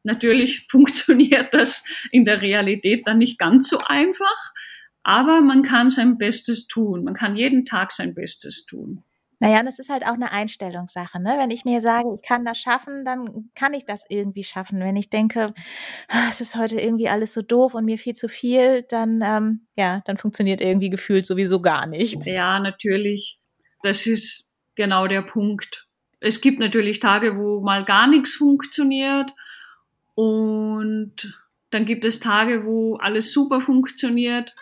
Natürlich 0.03 0.65
funktioniert 0.69 1.53
das 1.53 1.83
in 2.11 2.25
der 2.25 2.41
Realität 2.41 3.05
dann 3.05 3.19
nicht 3.19 3.37
ganz 3.37 3.69
so 3.69 3.77
einfach, 3.85 4.53
aber 5.03 5.41
man 5.41 5.61
kann 5.61 5.91
sein 5.91 6.17
Bestes 6.17 6.65
tun. 6.65 7.03
Man 7.03 7.13
kann 7.13 7.35
jeden 7.35 7.65
Tag 7.65 7.91
sein 7.91 8.15
Bestes 8.15 8.65
tun. 8.65 9.03
Naja, 9.39 9.61
das 9.61 9.77
ist 9.77 9.89
halt 9.89 10.03
auch 10.03 10.13
eine 10.13 10.31
Einstellungssache. 10.31 11.21
Ne? 11.21 11.35
Wenn 11.37 11.51
ich 11.51 11.63
mir 11.63 11.81
sage, 11.81 12.09
ich 12.15 12.27
kann 12.27 12.43
das 12.43 12.57
schaffen, 12.57 13.05
dann 13.05 13.51
kann 13.53 13.73
ich 13.73 13.85
das 13.85 14.03
irgendwie 14.09 14.43
schaffen. 14.43 14.79
Wenn 14.79 14.95
ich 14.95 15.09
denke, 15.09 15.53
ah, 16.07 16.27
es 16.29 16.41
ist 16.41 16.55
heute 16.55 16.79
irgendwie 16.79 17.07
alles 17.07 17.33
so 17.33 17.43
doof 17.43 17.75
und 17.75 17.85
mir 17.85 17.99
viel 17.99 18.13
zu 18.13 18.29
viel, 18.29 18.83
dann, 18.83 19.21
ähm, 19.23 19.67
ja, 19.75 20.01
dann 20.05 20.17
funktioniert 20.17 20.59
irgendwie 20.59 20.89
gefühlt 20.89 21.27
sowieso 21.27 21.61
gar 21.61 21.85
nichts. 21.85 22.25
Ja, 22.25 22.59
natürlich. 22.59 23.39
Das 23.83 24.07
ist 24.07 24.47
genau 24.75 25.07
der 25.07 25.21
Punkt. 25.21 25.87
Es 26.19 26.41
gibt 26.41 26.59
natürlich 26.59 26.99
Tage, 26.99 27.37
wo 27.37 27.61
mal 27.61 27.85
gar 27.85 28.07
nichts 28.07 28.33
funktioniert 28.33 29.31
und 30.15 31.37
dann 31.69 31.85
gibt 31.85 32.05
es 32.05 32.19
Tage, 32.19 32.65
wo 32.65 32.95
alles 32.95 33.31
super 33.31 33.61
funktioniert 33.61 34.55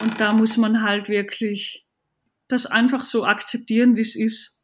und 0.00 0.20
da 0.20 0.32
muss 0.32 0.56
man 0.56 0.82
halt 0.82 1.08
wirklich 1.08 1.86
das 2.48 2.66
einfach 2.66 3.02
so 3.02 3.24
akzeptieren, 3.24 3.96
wie 3.96 4.00
es 4.00 4.16
ist. 4.16 4.58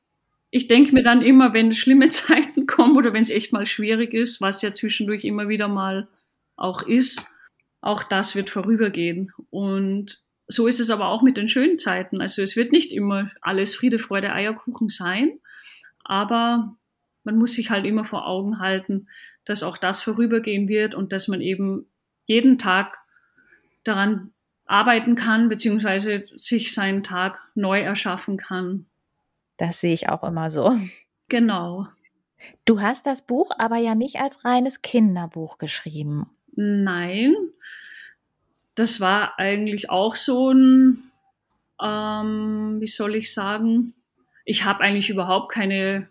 Ich 0.51 0.69
denke 0.69 0.93
mir 0.93 1.03
dann 1.03 1.23
immer, 1.23 1.53
wenn 1.53 1.73
schlimme 1.73 2.09
Zeiten 2.11 2.67
kommen 2.67 2.97
oder 2.97 3.13
wenn 3.13 3.23
es 3.23 3.31
echt 3.31 3.53
mal 3.53 3.67
schwierig 3.67 4.15
ist, 4.15 4.41
was 4.41 4.63
ja 4.63 4.73
zwischendurch 4.73 5.25
immer 5.25 5.49
wieder 5.49 5.69
mal 5.69 6.09
auch 6.57 6.83
ist, 6.83 7.27
auch 7.81 8.03
das 8.03 8.35
wird 8.35 8.51
vorübergehen. 8.51 9.33
Und 9.51 10.23
so 10.47 10.67
ist 10.67 10.81
es 10.81 10.91
aber 10.91 11.09
auch 11.09 11.23
mit 11.23 11.37
den 11.37 11.49
schönen 11.49 11.79
Zeiten. 11.79 12.21
Also 12.21 12.43
es 12.43 12.57
wird 12.57 12.73
nicht 12.73 12.93
immer 12.93 13.31
alles 13.41 13.75
Friede, 13.75 13.99
Freude, 13.99 14.33
Eierkuchen 14.33 14.89
sein, 14.89 15.39
aber 16.03 16.77
man 17.25 17.39
muss 17.39 17.55
sich 17.55 17.71
halt 17.71 17.87
immer 17.87 18.05
vor 18.05 18.27
Augen 18.27 18.59
halten, 18.59 19.09
dass 19.45 19.63
auch 19.63 19.77
das 19.77 20.03
vorübergehen 20.03 20.69
wird 20.69 20.95
und 20.95 21.13
dass 21.13 21.29
man 21.29 21.41
eben 21.41 21.87
jeden 22.27 22.59
Tag 22.59 22.99
daran 23.83 24.34
arbeiten 24.67 25.15
kann, 25.15 25.49
beziehungsweise 25.49 26.25
sich 26.37 26.75
seinen 26.75 27.03
Tag 27.03 27.39
neu 27.55 27.81
erschaffen 27.81 28.37
kann. 28.37 28.87
Das 29.57 29.81
sehe 29.81 29.95
ich 29.95 30.09
auch 30.09 30.25
immer 30.25 30.51
so. 30.51 30.77
Genau. 31.29 31.87
Du 32.65 32.81
hast 32.81 33.07
das 33.07 33.27
Buch 33.27 33.51
aber 33.59 33.77
ja 33.77 33.95
nicht 33.95 34.17
als 34.17 34.45
reines 34.45 34.83
Kinderbuch 34.83 35.59
geschrieben. 35.59 36.31
Nein, 36.57 37.35
das 38.75 39.01
war 39.01 39.39
eigentlich 39.39 39.91
auch 39.91 40.17
so 40.17 40.51
ein, 40.51 41.11
ähm, 41.83 42.77
wie 42.81 42.87
soll 42.87 43.17
ich 43.17 43.33
sagen, 43.33 43.95
ich 44.45 44.65
habe 44.65 44.81
eigentlich 44.81 45.11
überhaupt 45.11 45.53
keine 45.53 46.09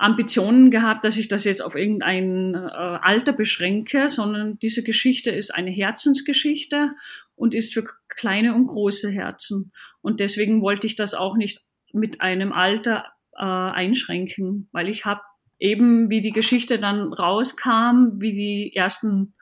Ambitionen 0.00 0.70
gehabt, 0.70 1.04
dass 1.04 1.18
ich 1.18 1.28
das 1.28 1.44
jetzt 1.44 1.62
auf 1.62 1.74
irgendein 1.74 2.54
äh, 2.54 2.58
Alter 2.58 3.32
beschränke, 3.32 4.08
sondern 4.08 4.58
diese 4.58 4.82
Geschichte 4.82 5.30
ist 5.30 5.54
eine 5.54 5.70
Herzensgeschichte 5.70 6.92
und 7.34 7.54
ist 7.54 7.74
für 7.74 7.84
kleine 8.08 8.54
und 8.54 8.66
große 8.66 9.10
Herzen. 9.10 9.72
Und 10.00 10.20
deswegen 10.20 10.62
wollte 10.62 10.86
ich 10.86 10.96
das 10.96 11.14
auch 11.14 11.36
nicht 11.36 11.62
mit 11.92 12.22
einem 12.22 12.52
Alter 12.52 13.12
äh, 13.36 13.44
einschränken, 13.44 14.68
weil 14.72 14.88
ich 14.88 15.04
habe 15.04 15.20
eben, 15.58 16.08
wie 16.08 16.22
die 16.22 16.32
Geschichte 16.32 16.78
dann 16.78 17.12
rauskam, 17.12 18.20
wie 18.20 18.32
die 18.32 18.74
ersten 18.74 19.34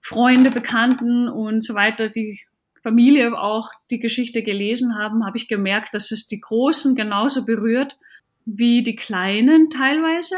Freunde, 0.00 0.52
Bekannten 0.52 1.28
und 1.28 1.64
so 1.64 1.74
weiter, 1.74 2.10
die 2.10 2.40
Familie 2.80 3.36
auch 3.36 3.70
die 3.90 3.98
Geschichte 3.98 4.44
gelesen 4.44 4.94
haben, 4.96 5.26
habe 5.26 5.36
ich 5.36 5.48
gemerkt, 5.48 5.94
dass 5.94 6.12
es 6.12 6.28
die 6.28 6.40
Großen 6.40 6.94
genauso 6.94 7.44
berührt 7.44 7.96
wie 8.46 8.82
die 8.82 8.96
Kleinen 8.96 9.68
teilweise 9.70 10.36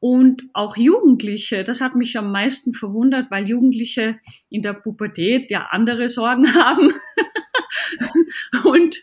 und 0.00 0.42
auch 0.52 0.76
Jugendliche. 0.76 1.62
Das 1.62 1.80
hat 1.80 1.94
mich 1.94 2.18
am 2.18 2.32
meisten 2.32 2.74
verwundert, 2.74 3.30
weil 3.30 3.48
Jugendliche 3.48 4.18
in 4.50 4.62
der 4.62 4.72
Pubertät 4.72 5.50
ja 5.50 5.68
andere 5.70 6.08
Sorgen 6.08 6.52
haben. 6.54 6.92
und 8.64 8.98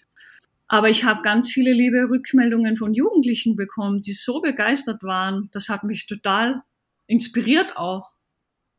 aber 0.68 0.90
ich 0.90 1.04
habe 1.04 1.22
ganz 1.22 1.52
viele 1.52 1.74
liebe 1.74 2.10
Rückmeldungen 2.10 2.78
von 2.78 2.94
Jugendlichen 2.94 3.58
bekommen, 3.58 4.00
die 4.00 4.14
so 4.14 4.42
begeistert 4.42 5.04
waren. 5.04 5.50
Das 5.52 5.68
hat 5.68 5.84
mich 5.84 6.08
total 6.08 6.64
inspiriert 7.08 7.76
auch, 7.76 8.12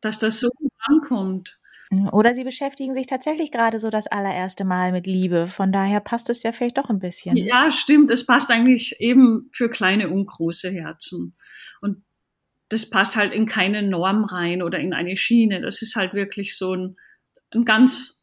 dass 0.00 0.18
das 0.18 0.40
so 0.40 0.48
ankommt. 0.78 1.58
Oder 2.12 2.34
sie 2.34 2.44
beschäftigen 2.44 2.94
sich 2.94 3.06
tatsächlich 3.06 3.50
gerade 3.50 3.78
so 3.78 3.90
das 3.90 4.06
allererste 4.06 4.64
Mal 4.64 4.92
mit 4.92 5.06
Liebe. 5.06 5.48
Von 5.48 5.72
daher 5.72 6.00
passt 6.00 6.30
es 6.30 6.42
ja 6.42 6.52
vielleicht 6.52 6.78
doch 6.78 6.88
ein 6.88 7.00
bisschen. 7.00 7.36
Ja, 7.36 7.70
stimmt. 7.70 8.10
Es 8.10 8.24
passt 8.24 8.50
eigentlich 8.50 8.96
eben 8.98 9.50
für 9.52 9.68
kleine 9.68 10.08
und 10.08 10.26
große 10.26 10.70
Herzen. 10.70 11.34
Und 11.80 12.02
das 12.70 12.88
passt 12.88 13.16
halt 13.16 13.34
in 13.34 13.46
keine 13.46 13.82
Norm 13.82 14.24
rein 14.24 14.62
oder 14.62 14.78
in 14.78 14.94
eine 14.94 15.16
Schiene. 15.16 15.60
Das 15.60 15.82
ist 15.82 15.94
halt 15.94 16.14
wirklich 16.14 16.56
so 16.56 16.74
ein, 16.74 16.96
ein 17.50 17.64
ganz 17.64 18.22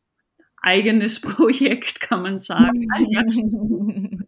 eigenes 0.62 1.22
Projekt, 1.22 2.02
kann 2.02 2.24
man 2.24 2.40
sagen. 2.40 2.88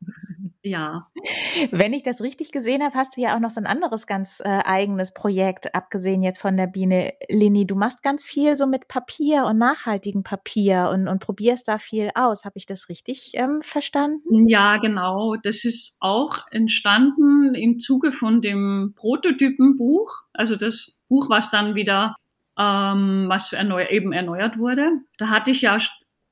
ja. 0.63 1.07
Wenn 1.71 1.93
ich 1.93 2.03
das 2.03 2.21
richtig 2.21 2.51
gesehen 2.51 2.83
habe, 2.83 2.95
hast 2.95 3.17
du 3.17 3.21
ja 3.21 3.35
auch 3.35 3.39
noch 3.39 3.49
so 3.49 3.59
ein 3.59 3.67
anderes 3.67 4.07
ganz 4.07 4.41
äh, 4.43 4.47
eigenes 4.63 5.13
Projekt, 5.13 5.73
abgesehen 5.73 6.23
jetzt 6.23 6.39
von 6.39 6.57
der 6.57 6.67
Biene 6.67 7.13
Lini. 7.29 7.65
Du 7.65 7.75
machst 7.75 8.03
ganz 8.03 8.25
viel 8.25 8.55
so 8.57 8.67
mit 8.67 8.87
Papier 8.87 9.45
und 9.45 9.57
nachhaltigem 9.57 10.23
Papier 10.23 10.89
und, 10.93 11.07
und 11.07 11.19
probierst 11.19 11.67
da 11.67 11.77
viel 11.77 12.11
aus. 12.15 12.45
Habe 12.45 12.57
ich 12.57 12.65
das 12.65 12.89
richtig 12.89 13.31
ähm, 13.35 13.61
verstanden? 13.61 14.47
Ja, 14.47 14.77
genau. 14.77 15.35
Das 15.41 15.65
ist 15.65 15.97
auch 15.99 16.45
entstanden 16.51 17.55
im 17.55 17.79
Zuge 17.79 18.11
von 18.11 18.41
dem 18.41 18.93
Prototypenbuch. 18.95 20.23
Also 20.33 20.55
das 20.55 20.99
Buch, 21.09 21.29
was 21.29 21.49
dann 21.49 21.75
wieder 21.75 22.15
ähm, 22.57 23.25
was 23.27 23.53
erneu 23.53 23.85
eben 23.87 24.11
erneuert 24.11 24.57
wurde. 24.57 24.91
Da 25.17 25.29
hatte 25.29 25.51
ich 25.51 25.61
ja 25.61 25.77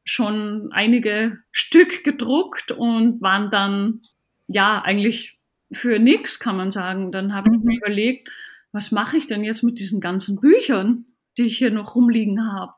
schon 0.06 0.70
einige 0.72 1.38
Stück 1.52 2.04
gedruckt 2.04 2.72
und 2.72 3.22
waren 3.22 3.50
dann 3.50 4.02
ja, 4.50 4.82
eigentlich 4.82 5.40
für 5.72 6.00
nichts, 6.00 6.40
kann 6.40 6.58
man 6.58 6.72
sagen. 6.72 7.12
Dann 7.12 7.34
habe 7.34 7.50
ich 7.54 7.64
mir 7.64 7.74
mhm. 7.74 7.78
überlegt, 7.78 8.30
was 8.72 8.92
mache 8.92 9.18
ich 9.18 9.28
denn 9.28 9.44
jetzt 9.44 9.64
mit 9.64 9.80
diesen 9.80 10.02
ganzen 10.02 10.40
Büchern, 10.40 11.06
die 11.38 11.44
ich 11.44 11.58
hier 11.58 11.72
noch 11.72 11.96
rumliegen 11.96 12.52
habe? 12.52 12.74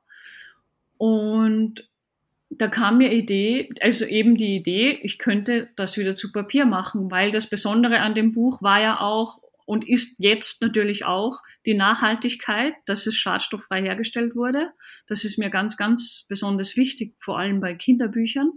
Und 0.97 1.89
da 2.49 2.67
kam 2.67 2.97
mir 2.97 3.13
Idee, 3.13 3.69
also 3.81 4.05
eben 4.05 4.35
die 4.35 4.57
Idee, 4.57 4.99
ich 5.01 5.17
könnte 5.17 5.69
das 5.77 5.97
wieder 5.97 6.13
zu 6.13 6.31
Papier 6.31 6.65
machen, 6.65 7.09
weil 7.09 7.31
das 7.31 7.47
Besondere 7.47 7.99
an 7.99 8.13
dem 8.13 8.33
Buch 8.33 8.61
war 8.61 8.81
ja 8.81 8.99
auch 8.99 9.41
und 9.65 9.87
ist 9.87 10.19
jetzt 10.19 10.61
natürlich 10.61 11.05
auch 11.05 11.41
die 11.65 11.75
Nachhaltigkeit, 11.75 12.73
dass 12.85 13.07
es 13.07 13.15
schadstofffrei 13.15 13.81
hergestellt 13.81 14.35
wurde. 14.35 14.71
Das 15.07 15.23
ist 15.23 15.37
mir 15.37 15.49
ganz, 15.49 15.77
ganz 15.77 16.25
besonders 16.27 16.75
wichtig, 16.75 17.15
vor 17.19 17.39
allem 17.39 17.61
bei 17.61 17.73
Kinderbüchern. 17.73 18.51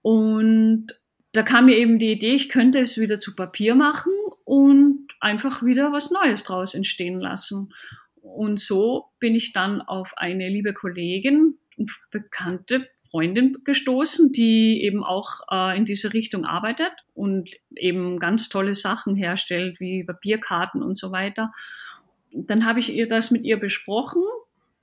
Und 0.00 0.86
da 1.32 1.42
kam 1.42 1.66
mir 1.66 1.76
eben 1.76 1.98
die 1.98 2.12
Idee, 2.12 2.34
ich 2.34 2.48
könnte 2.48 2.80
es 2.80 2.98
wieder 2.98 3.18
zu 3.18 3.34
Papier 3.34 3.74
machen 3.74 4.12
und 4.44 5.06
einfach 5.20 5.62
wieder 5.62 5.92
was 5.92 6.10
Neues 6.10 6.42
draus 6.42 6.74
entstehen 6.74 7.20
lassen. 7.20 7.72
Und 8.20 8.60
so 8.60 9.06
bin 9.18 9.34
ich 9.34 9.52
dann 9.52 9.80
auf 9.80 10.12
eine 10.16 10.48
liebe 10.48 10.74
Kollegin 10.74 11.58
und 11.76 11.90
bekannte 12.10 12.88
Freundin 13.10 13.58
gestoßen, 13.64 14.32
die 14.32 14.82
eben 14.82 15.02
auch 15.02 15.40
äh, 15.50 15.76
in 15.76 15.84
diese 15.84 16.12
Richtung 16.12 16.44
arbeitet 16.44 16.92
und 17.14 17.50
eben 17.74 18.18
ganz 18.18 18.48
tolle 18.48 18.74
Sachen 18.74 19.16
herstellt, 19.16 19.80
wie 19.80 20.04
Papierkarten 20.04 20.82
und 20.82 20.96
so 20.96 21.10
weiter. 21.10 21.52
Dann 22.32 22.64
habe 22.64 22.78
ich 22.78 22.92
ihr 22.92 23.08
das 23.08 23.30
mit 23.30 23.44
ihr 23.44 23.58
besprochen 23.58 24.22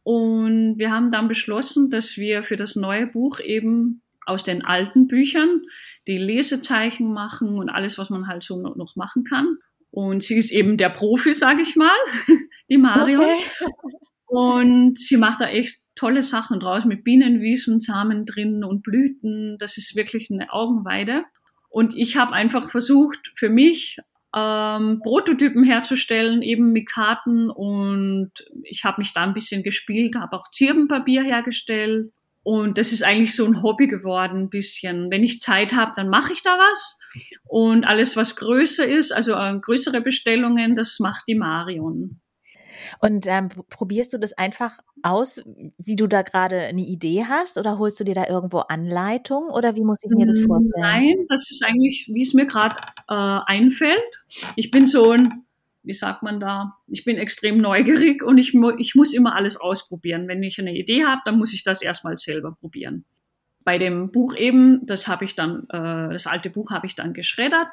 und 0.03 0.77
wir 0.77 0.91
haben 0.91 1.11
dann 1.11 1.27
beschlossen, 1.27 1.89
dass 1.89 2.17
wir 2.17 2.43
für 2.43 2.57
das 2.57 2.75
neue 2.75 3.07
Buch 3.07 3.39
eben 3.39 4.01
aus 4.27 4.43
den 4.43 4.63
alten 4.63 5.07
Büchern, 5.07 5.61
die 6.07 6.17
Lesezeichen 6.17 7.13
machen 7.13 7.57
und 7.57 7.69
alles, 7.69 7.97
was 7.97 8.09
man 8.09 8.27
halt 8.27 8.43
so 8.43 8.61
noch 8.61 8.95
machen 8.95 9.23
kann. 9.23 9.57
Und 9.89 10.23
sie 10.23 10.37
ist 10.37 10.51
eben 10.51 10.77
der 10.77 10.89
Profi, 10.89 11.33
sage 11.33 11.61
ich 11.61 11.75
mal, 11.75 11.95
die 12.69 12.77
Mario. 12.77 13.21
Okay. 13.21 13.71
Und 14.27 14.99
sie 14.99 15.17
macht 15.17 15.41
da 15.41 15.47
echt 15.47 15.79
tolle 15.95 16.21
Sachen 16.21 16.59
draus 16.59 16.85
mit 16.85 17.03
Bienenwiesen, 17.03 17.79
Samen 17.79 18.25
drin 18.25 18.63
und 18.63 18.83
Blüten. 18.83 19.57
Das 19.57 19.77
ist 19.77 19.95
wirklich 19.95 20.29
eine 20.29 20.51
Augenweide. 20.51 21.23
Und 21.69 21.95
ich 21.95 22.17
habe 22.17 22.33
einfach 22.33 22.69
versucht, 22.69 23.31
für 23.35 23.49
mich 23.49 23.97
ähm, 24.35 24.99
Prototypen 25.01 25.63
herzustellen, 25.63 26.41
eben 26.41 26.71
mit 26.71 26.89
Karten. 26.89 27.49
Und 27.49 28.31
ich 28.63 28.83
habe 28.83 29.01
mich 29.01 29.13
da 29.13 29.23
ein 29.23 29.33
bisschen 29.33 29.63
gespielt, 29.63 30.15
habe 30.15 30.37
auch 30.37 30.51
Zirbenpapier 30.51 31.23
hergestellt. 31.23 32.11
Und 32.47 32.77
das 32.77 32.93
ist 32.93 33.03
eigentlich 33.03 33.35
so 33.35 33.43
ein 33.43 33.61
Hobby 33.61 33.87
geworden, 33.87 34.43
ein 34.43 34.49
bisschen. 34.49 35.11
Wenn 35.11 35.21
ich 35.21 35.41
Zeit 35.41 35.75
habe, 35.75 35.91
dann 35.97 36.07
mache 36.07 36.31
ich 36.31 36.43
da 36.43 36.51
was. 36.51 36.97
Und 37.43 37.83
alles, 37.83 38.15
was 38.15 38.37
größer 38.37 38.87
ist, 38.87 39.11
also 39.11 39.33
äh, 39.33 39.59
größere 39.59 39.99
Bestellungen, 39.99 40.73
das 40.73 40.97
macht 40.99 41.25
die 41.27 41.35
Marion. 41.35 42.21
Und 43.01 43.27
ähm, 43.27 43.49
probierst 43.69 44.13
du 44.13 44.17
das 44.17 44.31
einfach 44.31 44.77
aus, 45.03 45.43
wie 45.77 45.97
du 45.97 46.07
da 46.07 46.21
gerade 46.21 46.61
eine 46.61 46.83
Idee 46.83 47.25
hast, 47.27 47.57
oder 47.57 47.79
holst 47.79 47.99
du 47.99 48.05
dir 48.05 48.15
da 48.15 48.25
irgendwo 48.29 48.59
Anleitung 48.59 49.49
oder 49.49 49.75
wie 49.75 49.83
muss 49.83 49.99
ich 50.01 50.09
mir 50.09 50.25
das 50.25 50.39
vorstellen? 50.39 50.71
Nein, 50.77 51.25
das 51.27 51.51
ist 51.51 51.65
eigentlich, 51.65 52.09
wie 52.13 52.21
es 52.21 52.33
mir 52.33 52.45
gerade 52.45 52.77
äh, 53.09 53.41
einfällt. 53.45 53.99
Ich 54.55 54.71
bin 54.71 54.87
so 54.87 55.11
ein, 55.11 55.46
wie 55.87 55.93
sagt 55.93 56.21
man 56.21 56.39
da, 56.39 56.77
ich 56.87 57.05
bin 57.05 57.17
extrem 57.17 57.59
neugierig 57.59 58.21
und 58.21 58.37
ich, 58.37 58.53
ich 58.77 58.95
muss 58.95 59.13
immer 59.13 59.35
alles 59.35 59.57
ausprobieren. 59.57 60.27
Wenn 60.27 60.43
ich 60.43 60.59
eine 60.59 60.77
Idee 60.77 61.05
habe, 61.05 61.21
dann 61.25 61.37
muss 61.37 61.53
ich 61.53 61.63
das 61.63 61.81
erstmal 61.81 62.17
selber 62.17 62.51
probieren. 62.59 63.05
Bei 63.63 63.77
dem 63.77 64.11
Buch 64.11 64.35
eben, 64.35 64.85
das 64.85 65.07
habe 65.07 65.25
ich 65.25 65.35
dann, 65.35 65.63
äh, 65.69 66.13
das 66.13 66.27
alte 66.27 66.49
Buch 66.49 66.71
habe 66.71 66.87
ich 66.87 66.95
dann 66.95 67.13
geschreddert 67.13 67.69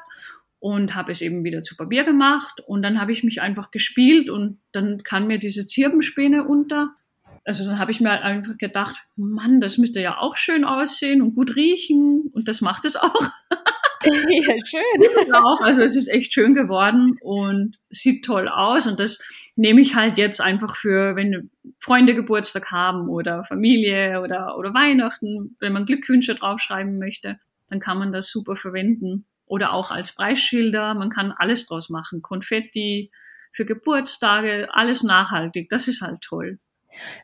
und 0.59 0.95
habe 0.95 1.11
es 1.11 1.21
eben 1.21 1.43
wieder 1.43 1.61
zu 1.61 1.75
Papier 1.75 2.05
gemacht 2.05 2.61
und 2.65 2.81
dann 2.81 2.99
habe 2.99 3.11
ich 3.11 3.23
mich 3.23 3.41
einfach 3.41 3.71
gespielt 3.71 4.29
und 4.29 4.59
dann 4.71 5.03
kam 5.03 5.27
mir 5.27 5.37
diese 5.37 5.67
Zirbenspäne 5.67 6.45
unter. 6.45 6.95
Also 7.43 7.65
dann 7.65 7.77
habe 7.77 7.91
ich 7.91 7.99
mir 7.99 8.09
halt 8.11 8.23
einfach 8.23 8.57
gedacht, 8.57 8.95
Mann, 9.15 9.61
das 9.61 9.77
müsste 9.77 10.01
ja 10.01 10.17
auch 10.17 10.37
schön 10.37 10.63
aussehen 10.63 11.21
und 11.21 11.35
gut 11.35 11.55
riechen 11.55 12.31
und 12.33 12.47
das 12.47 12.61
macht 12.61 12.85
es 12.85 12.95
auch. 12.95 13.29
ja, 14.47 14.55
schön. 14.65 15.33
Auch. 15.33 15.61
Also 15.61 15.81
es 15.81 15.95
ist 15.95 16.07
echt 16.07 16.33
schön 16.33 16.53
geworden 16.53 17.17
und 17.21 17.77
sieht 17.89 18.25
toll 18.25 18.47
aus 18.47 18.87
und 18.87 18.99
das 18.99 19.19
nehme 19.55 19.81
ich 19.81 19.95
halt 19.95 20.17
jetzt 20.17 20.41
einfach 20.41 20.75
für, 20.75 21.15
wenn 21.15 21.49
Freunde 21.79 22.15
Geburtstag 22.15 22.71
haben 22.71 23.09
oder 23.09 23.43
Familie 23.45 24.21
oder, 24.21 24.57
oder 24.57 24.73
Weihnachten, 24.73 25.55
wenn 25.59 25.73
man 25.73 25.85
Glückwünsche 25.85 26.35
draufschreiben 26.35 26.99
möchte, 26.99 27.39
dann 27.69 27.79
kann 27.79 27.97
man 27.97 28.11
das 28.11 28.29
super 28.29 28.55
verwenden 28.55 29.25
oder 29.45 29.73
auch 29.73 29.91
als 29.91 30.13
Preisschilder. 30.13 30.93
Man 30.93 31.09
kann 31.09 31.31
alles 31.31 31.67
draus 31.67 31.89
machen. 31.89 32.21
Konfetti 32.21 33.11
für 33.53 33.65
Geburtstage, 33.65 34.67
alles 34.71 35.03
nachhaltig. 35.03 35.69
Das 35.69 35.87
ist 35.87 36.01
halt 36.01 36.21
toll. 36.21 36.59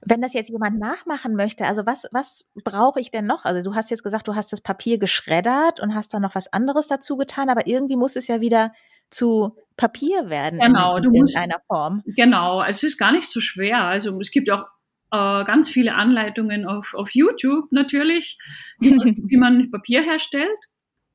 Wenn 0.02 0.22
das 0.22 0.34
jetzt 0.34 0.50
jemand 0.50 0.80
nachmachen 0.80 1.36
möchte, 1.36 1.66
also 1.66 1.86
was, 1.86 2.08
was 2.12 2.50
brauche 2.64 3.00
ich 3.00 3.12
denn 3.12 3.26
noch? 3.26 3.46
Also 3.46 3.70
du 3.70 3.76
hast 3.76 3.90
jetzt 3.90 4.04
gesagt, 4.04 4.28
du 4.28 4.36
hast 4.36 4.52
das 4.52 4.62
Papier 4.62 4.98
geschreddert 4.98 5.80
und 5.80 5.96
hast 5.96 6.14
da 6.14 6.20
noch 6.20 6.36
was 6.36 6.52
anderes 6.52 6.88
dazu 6.88 7.18
getan, 7.18 7.50
aber 7.50 7.68
irgendwie 7.68 7.96
muss 7.96 8.16
es 8.16 8.28
ja 8.28 8.42
wieder 8.42 8.72
zu 9.10 9.56
Papier 9.78 10.30
werden. 10.30 10.60
Genau, 10.60 10.98
in, 10.98 11.04
du 11.04 11.10
musst, 11.12 11.36
in 11.36 11.44
einer 11.44 11.60
Form. 11.68 12.02
Genau, 12.06 12.64
es 12.64 12.84
ist 12.84 12.98
gar 12.98 13.12
nicht 13.12 13.30
so 13.30 13.42
schwer. 13.42 13.84
Also 13.84 14.20
es 14.20 14.32
gibt 14.32 14.50
auch 14.50 14.66
äh, 15.12 15.44
ganz 15.44 15.70
viele 15.70 15.96
Anleitungen 15.96 16.66
auf, 16.66 16.94
auf 16.94 17.12
YouTube 17.14 17.72
natürlich, 17.72 18.38
wie 18.80 18.94
man, 18.94 19.16
wie 19.28 19.38
man 19.38 19.72
Papier 19.72 20.02
herstellt. 20.02 20.50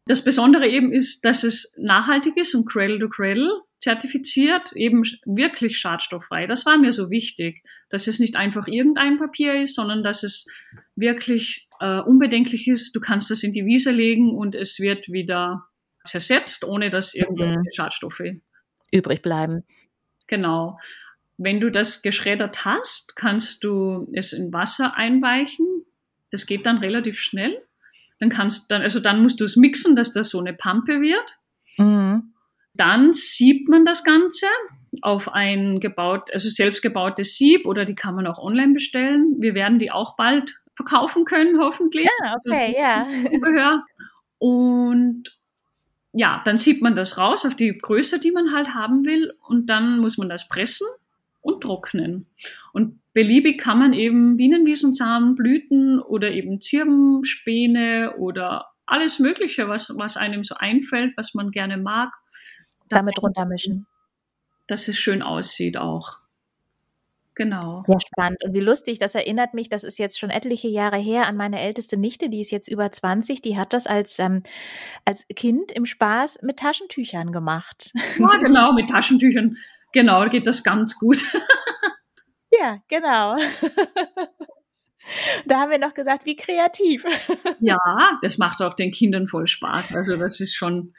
Das 0.07 0.23
Besondere 0.23 0.69
eben 0.69 0.93
ist, 0.93 1.25
dass 1.25 1.43
es 1.43 1.75
nachhaltig 1.79 2.37
ist 2.37 2.55
und 2.55 2.69
Cradle 2.69 2.99
to 3.01 3.09
Cradle 3.09 3.51
zertifiziert, 3.87 4.73
eben 4.73 5.05
wirklich 5.25 5.79
schadstofffrei. 5.79 6.47
Das 6.47 6.67
war 6.67 6.77
mir 6.77 6.93
so 6.93 7.09
wichtig, 7.09 7.63
dass 7.89 8.09
es 8.09 8.19
nicht 8.19 8.35
einfach 8.35 8.67
irgendein 8.67 9.17
Papier 9.17 9.63
ist, 9.63 9.77
sondern 9.77 10.03
dass 10.03 10.25
es 10.25 10.45
wirklich 10.97 11.69
äh, 11.79 12.01
unbedenklich 12.01 12.67
ist. 12.67 12.97
Du 12.97 13.01
kannst 13.01 13.31
es 13.31 13.45
in 13.45 13.53
die 13.53 13.65
Wiese 13.65 13.93
legen 13.93 14.35
und 14.35 14.57
es 14.57 14.81
wird 14.81 15.07
wieder 15.07 15.69
zersetzt, 16.05 16.65
ohne 16.65 16.91
dass 16.91 17.15
irgendwelche 17.15 17.61
mhm. 17.61 17.73
Schadstoffe 17.77 18.25
übrig 18.91 19.23
bleiben. 19.23 19.63
Genau. 20.27 20.81
Wenn 21.37 21.61
du 21.61 21.71
das 21.71 22.03
geschreddert 22.03 22.65
hast, 22.65 23.15
kannst 23.15 23.63
du 23.63 24.09
es 24.15 24.33
in 24.33 24.53
Wasser 24.53 24.97
einweichen. 24.97 25.67
Das 26.33 26.47
geht 26.47 26.67
dann 26.67 26.79
relativ 26.79 27.21
schnell. 27.21 27.63
Dann 28.19 28.31
kannst 28.31 28.69
dann, 28.73 28.83
also 28.83 28.99
dann 28.99 29.23
musst 29.23 29.39
du 29.39 29.45
es 29.45 29.55
mixen, 29.55 29.95
dass 29.95 30.11
das 30.11 30.31
so 30.31 30.41
eine 30.41 30.55
Pampe 30.55 31.01
wird. 31.01 31.37
Dann 32.77 33.13
siebt 33.13 33.69
man 33.69 33.85
das 33.85 34.05
Ganze 34.05 34.47
auf 35.03 35.29
ein 35.33 35.81
gebaut, 35.81 36.31
also 36.33 36.49
selbstgebautes 36.49 37.37
Sieb 37.37 37.67
oder 37.67 37.85
die 37.85 37.95
kann 37.95 38.15
man 38.15 38.27
auch 38.27 38.39
online 38.39 38.73
bestellen. 38.73 39.37
Wir 39.39 39.55
werden 39.55 39.79
die 39.79 39.91
auch 39.91 40.17
bald 40.17 40.55
verkaufen 40.75 41.25
können, 41.25 41.59
hoffentlich. 41.59 42.09
Ja, 42.23 42.37
okay, 42.37 42.75
ja. 42.77 43.07
Zubehör. 43.31 43.85
Und 44.39 45.37
ja, 46.13 46.43
dann 46.45 46.57
siebt 46.57 46.83
man 46.83 46.97
das 46.97 47.19
raus 47.19 47.45
auf 47.45 47.55
die 47.55 47.77
Größe, 47.77 48.21
die 48.21 48.31
man 48.31 48.53
halt 48.53 48.69
haben 48.69 49.05
will 49.05 49.35
und 49.49 49.67
dann 49.67 49.99
muss 49.99 50.19
man 50.19 50.29
das 50.29 50.49
pressen 50.49 50.87
und 51.41 51.63
trocknen. 51.63 52.27
Und 52.73 53.01
beliebig 53.13 53.59
kann 53.59 53.79
man 53.79 53.93
eben 53.93 54.37
Bienenwiesensamen, 54.37 55.35
Blüten 55.35 56.01
oder 56.01 56.31
eben 56.31 56.61
Zirbenspäne 56.61 58.15
oder 58.19 58.67
alles 58.87 59.19
Mögliche, 59.19 59.69
was, 59.69 59.93
was 59.97 60.17
einem 60.17 60.45
so 60.45 60.55
einfällt, 60.55 61.17
was 61.17 61.35
man 61.35 61.51
gerne 61.51 61.77
mag. 61.77 62.13
Damit 62.89 63.23
runtermischen. 63.23 63.87
Dass 64.67 64.89
es 64.89 64.99
schön 64.99 65.23
aussieht 65.23 65.77
auch. 65.77 66.19
Genau. 67.37 67.85
Sehr 67.87 68.01
spannend. 68.01 68.43
Und 68.45 68.55
wie 68.55 68.61
lustig, 68.61 68.99
das 68.99 69.15
erinnert 69.15 69.53
mich, 69.53 69.69
das 69.69 69.85
ist 69.85 69.99
jetzt 69.99 70.19
schon 70.19 70.31
etliche 70.31 70.69
Jahre 70.69 70.97
her, 70.97 71.27
an 71.27 71.37
meine 71.37 71.61
älteste 71.61 71.99
Nichte, 71.99 72.31
die 72.31 72.41
ist 72.41 72.51
jetzt 72.51 72.67
über 72.67 72.91
20, 72.91 73.43
die 73.43 73.59
hat 73.59 73.75
das 73.75 73.87
als, 73.87 74.19
ähm, 74.19 74.43
als 75.05 75.27
Kind 75.37 75.71
im 75.71 75.85
Spaß 75.85 76.39
mit 76.43 76.59
Taschentüchern 76.59 77.33
gemacht. 77.33 77.93
Ja, 78.19 78.39
genau, 78.39 78.73
mit 78.73 78.89
Taschentüchern. 78.89 79.59
Genau, 79.93 80.27
geht 80.31 80.47
das 80.47 80.65
ganz 80.65 80.99
gut. 80.99 81.23
ja, 82.51 82.79
genau. 82.89 83.37
Da 85.47 85.61
haben 85.61 85.71
wir 85.71 85.79
noch 85.79 85.95
gesagt, 85.95 86.27
wie 86.27 86.35
kreativ. 86.35 87.05
Ja, 87.61 87.79
das 88.23 88.39
macht 88.39 88.61
auch 88.61 88.75
den 88.75 88.91
Kindern 88.91 89.29
voll 89.29 89.47
Spaß. 89.47 89.95
Also 89.95 90.17
das 90.17 90.41
ist 90.41 90.57
schon 90.57 90.95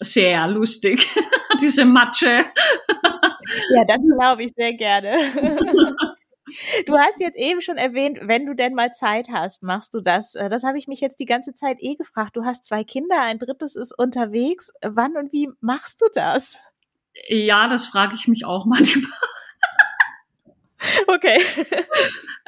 sehr 0.00 0.46
lustig, 0.48 1.06
diese 1.60 1.84
Matsche. 1.84 2.44
Ja, 3.74 3.84
das 3.86 4.00
glaube 4.16 4.44
ich 4.44 4.52
sehr 4.56 4.74
gerne. 4.74 5.12
Du 6.86 6.98
hast 6.98 7.18
jetzt 7.18 7.38
eben 7.38 7.62
schon 7.62 7.78
erwähnt, 7.78 8.18
wenn 8.20 8.44
du 8.44 8.54
denn 8.54 8.74
mal 8.74 8.90
Zeit 8.90 9.28
hast, 9.30 9.62
machst 9.62 9.94
du 9.94 10.00
das. 10.00 10.34
Äh, 10.34 10.50
das 10.50 10.64
habe 10.64 10.76
ich 10.76 10.86
mich 10.86 11.00
jetzt 11.00 11.18
die 11.18 11.24
ganze 11.24 11.54
Zeit 11.54 11.78
eh 11.80 11.94
gefragt. 11.94 12.36
Du 12.36 12.44
hast 12.44 12.66
zwei 12.66 12.84
Kinder, 12.84 13.22
ein 13.22 13.38
drittes 13.38 13.74
ist 13.74 13.98
unterwegs. 13.98 14.70
Wann 14.82 15.16
und 15.16 15.32
wie 15.32 15.48
machst 15.60 16.02
du 16.02 16.06
das? 16.12 16.58
Ja, 17.28 17.68
das 17.68 17.86
frage 17.86 18.14
ich 18.16 18.28
mich 18.28 18.44
auch 18.44 18.66
manchmal. 18.66 19.10
Okay. 21.06 21.40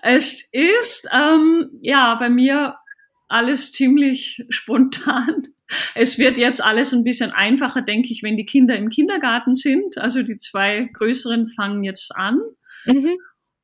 Es 0.06 0.50
ist 0.52 1.08
ähm, 1.12 1.78
ja 1.80 2.14
bei 2.16 2.28
mir 2.28 2.76
alles 3.26 3.72
ziemlich 3.72 4.44
spontan. 4.50 5.53
Es 5.94 6.18
wird 6.18 6.36
jetzt 6.36 6.62
alles 6.62 6.92
ein 6.92 7.04
bisschen 7.04 7.32
einfacher, 7.32 7.82
denke 7.82 8.12
ich, 8.12 8.22
wenn 8.22 8.36
die 8.36 8.46
Kinder 8.46 8.76
im 8.76 8.90
Kindergarten 8.90 9.56
sind. 9.56 9.98
Also 9.98 10.22
die 10.22 10.36
zwei 10.36 10.90
größeren 10.92 11.48
fangen 11.48 11.84
jetzt 11.84 12.14
an. 12.14 12.38
Mhm. 12.84 13.16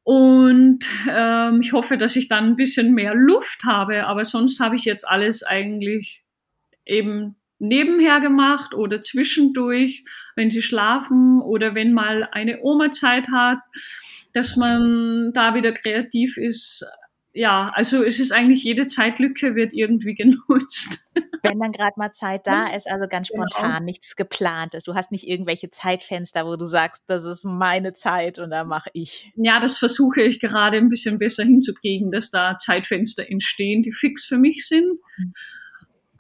Und 0.03 0.87
ähm, 1.09 1.61
ich 1.61 1.73
hoffe, 1.73 1.97
dass 1.99 2.17
ich 2.17 2.29
dann 2.29 2.45
ein 2.45 2.57
bisschen 2.57 2.95
mehr 2.95 3.15
Luft 3.15 3.65
habe. 3.65 4.07
Aber 4.07 4.25
sonst 4.25 4.59
habe 4.61 4.77
ich 4.77 4.85
jetzt 4.85 5.07
alles 5.07 5.43
eigentlich 5.43 6.25
eben 6.87 7.37
nebenher 7.59 8.21
gemacht 8.21 8.75
oder 8.75 9.03
zwischendurch, 9.03 10.05
wenn 10.35 10.51
sie 10.51 10.63
schlafen 10.63 11.41
oder 11.41 11.75
wenn 11.75 11.93
mal 11.93 12.29
eine 12.33 12.63
Oma 12.63 12.91
Zeit 12.91 13.29
hat, 13.31 13.59
dass 14.33 14.57
man 14.57 15.33
da 15.35 15.55
wieder 15.55 15.73
kreativ 15.73 16.37
ist. 16.39 16.85
Ja, 17.33 17.71
also 17.75 18.03
es 18.03 18.19
ist 18.19 18.33
eigentlich 18.33 18.64
jede 18.64 18.88
Zeitlücke 18.88 19.55
wird 19.55 19.73
irgendwie 19.73 20.14
genutzt. 20.16 21.12
Wenn 21.43 21.61
dann 21.61 21.73
gerade 21.73 21.95
mal 21.97 22.12
Zeit 22.12 22.47
da 22.47 22.66
ist, 22.75 22.90
also 22.90 23.07
ganz 23.09 23.29
genau. 23.29 23.47
spontan, 23.51 23.73
genau. 23.73 23.85
nichts 23.85 24.16
geplantes. 24.16 24.83
Du 24.85 24.95
hast 24.95 25.11
nicht 25.11 25.27
irgendwelche 25.27 25.71
Zeitfenster, 25.71 26.45
wo 26.45 26.57
du 26.57 26.66
sagst, 26.66 27.03
das 27.07 27.25
ist 27.25 27.45
meine 27.45 27.93
Zeit 27.95 28.38
und 28.38 28.51
da 28.51 28.64
mache 28.64 28.90
ich. 28.93 29.33
Ja, 29.37 29.61
das 29.61 29.79
versuche 29.79 30.23
ich 30.23 30.40
gerade 30.40 30.77
ein 30.77 30.88
bisschen 30.88 31.19
besser 31.19 31.45
hinzukriegen, 31.45 32.11
dass 32.11 32.31
da 32.31 32.59
Zeitfenster 32.59 33.31
entstehen, 33.31 33.83
die 33.83 33.93
fix 33.93 34.25
für 34.25 34.38
mich 34.38 34.66
sind. 34.66 34.99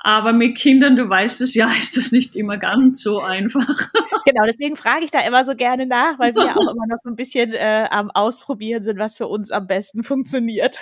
Aber 0.02 0.32
mit 0.32 0.56
Kindern, 0.56 0.96
du 0.96 1.08
weißt 1.08 1.42
es 1.42 1.54
ja, 1.54 1.70
ist 1.78 1.96
das 1.96 2.12
nicht 2.12 2.36
immer 2.36 2.56
ganz 2.56 3.02
so 3.02 3.20
einfach. 3.20 3.90
Genau, 4.26 4.44
deswegen 4.46 4.76
frage 4.76 5.06
ich 5.06 5.10
da 5.10 5.26
immer 5.26 5.44
so 5.46 5.56
gerne 5.56 5.86
nach, 5.86 6.18
weil 6.18 6.34
wir 6.34 6.54
auch 6.54 6.70
immer 6.70 6.86
noch 6.86 6.98
so 7.02 7.08
ein 7.08 7.16
bisschen 7.16 7.54
äh, 7.54 7.88
am 7.90 8.10
Ausprobieren 8.10 8.84
sind, 8.84 8.98
was 8.98 9.16
für 9.16 9.26
uns 9.26 9.50
am 9.50 9.66
besten 9.66 10.02
funktioniert. 10.02 10.78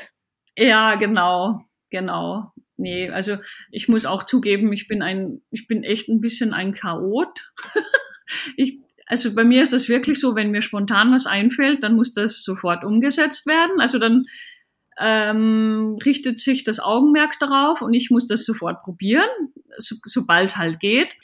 Ja, 0.58 0.96
genau, 0.96 1.64
genau. 1.90 2.52
Nee, 2.76 3.10
also 3.10 3.36
ich 3.70 3.88
muss 3.88 4.04
auch 4.04 4.24
zugeben, 4.24 4.72
ich 4.72 4.88
bin 4.88 5.02
ein, 5.02 5.40
ich 5.50 5.66
bin 5.66 5.84
echt 5.84 6.08
ein 6.08 6.20
bisschen 6.20 6.52
ein 6.52 6.72
Chaot. 6.72 7.52
ich, 8.56 8.78
also 9.06 9.34
bei 9.34 9.44
mir 9.44 9.62
ist 9.62 9.72
das 9.72 9.88
wirklich 9.88 10.20
so, 10.20 10.34
wenn 10.34 10.50
mir 10.50 10.62
spontan 10.62 11.12
was 11.12 11.26
einfällt, 11.26 11.82
dann 11.82 11.96
muss 11.96 12.12
das 12.12 12.42
sofort 12.42 12.84
umgesetzt 12.84 13.46
werden. 13.46 13.80
Also 13.80 13.98
dann 13.98 14.26
ähm, 14.98 15.96
richtet 16.04 16.40
sich 16.40 16.64
das 16.64 16.80
Augenmerk 16.80 17.38
darauf 17.38 17.80
und 17.80 17.94
ich 17.94 18.10
muss 18.10 18.26
das 18.26 18.44
sofort 18.44 18.82
probieren, 18.82 19.28
so, 19.76 19.94
sobald 20.04 20.48
es 20.48 20.56
halt 20.56 20.80
geht. 20.80 21.14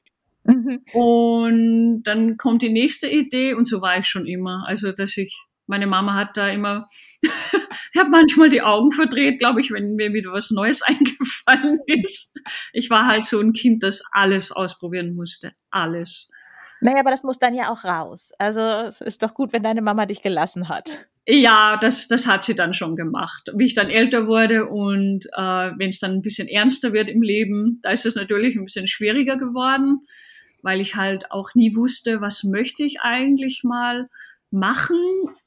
Mhm. 0.45 0.81
Und 0.93 2.03
dann 2.05 2.37
kommt 2.37 2.63
die 2.63 2.73
nächste 2.73 3.09
Idee 3.09 3.55
und 3.55 3.65
so 3.65 3.81
war 3.81 3.99
ich 3.99 4.07
schon 4.07 4.27
immer. 4.27 4.65
Also, 4.69 4.93
dass 4.93 5.17
ich, 5.17 5.37
meine 5.67 5.87
Mama 5.87 6.15
hat 6.15 6.37
da 6.37 6.49
immer, 6.49 6.89
ich 7.23 7.99
habe 7.99 8.11
manchmal 8.11 8.49
die 8.49 8.63
Augen 8.63 8.93
verdreht, 8.93 9.39
glaube 9.39 9.61
ich, 9.61 9.71
wenn 9.71 9.95
mir 9.95 10.13
wieder 10.13 10.33
was 10.33 10.51
Neues 10.51 10.83
eingefallen 10.87 11.79
ist. 11.87 12.35
Ich 12.73 12.91
war 12.91 13.07
halt 13.07 13.27
so 13.27 13.41
ein 13.41 13.53
Kind, 13.53 13.83
das 13.83 14.03
alles 14.13 14.53
ausprobieren 14.53 15.15
musste. 15.15 15.53
Alles. 15.71 16.31
Naja, 16.81 17.01
aber 17.01 17.11
das 17.11 17.23
muss 17.23 17.39
dann 17.39 17.55
ja 17.55 17.71
auch 17.71 17.85
raus. 17.85 18.33
Also 18.39 18.61
es 18.61 19.01
ist 19.01 19.23
doch 19.23 19.33
gut, 19.33 19.53
wenn 19.53 19.63
deine 19.63 19.81
Mama 19.81 20.07
dich 20.07 20.23
gelassen 20.23 20.69
hat. 20.69 21.07
Ja, 21.27 21.79
das, 21.81 22.09
das 22.09 22.27
hat 22.27 22.45
sie 22.45 22.55
dann 22.55 22.75
schon 22.75 22.97
gemacht. 22.97 23.51
Wie 23.55 23.65
ich 23.65 23.75
dann 23.75 23.89
älter 23.89 24.27
wurde 24.27 24.67
und 24.67 25.25
äh, 25.33 25.71
wenn 25.79 25.89
es 25.89 25.99
dann 25.99 26.13
ein 26.13 26.23
bisschen 26.23 26.49
ernster 26.49 26.93
wird 26.93 27.09
im 27.09 27.23
Leben, 27.23 27.81
da 27.83 27.91
ist 27.91 28.05
es 28.05 28.15
natürlich 28.15 28.57
ein 28.57 28.65
bisschen 28.65 28.87
schwieriger 28.87 29.39
geworden 29.39 30.03
weil 30.65 30.81
ich 30.81 30.97
halt 30.97 31.31
auch 31.31 31.55
nie 31.55 31.77
wusste, 31.77 32.23
was 32.23 32.43
möchte 32.43 32.85
ich 32.85 33.03
eigentlich 33.03 33.63
mal 33.65 34.09
machen 34.51 34.97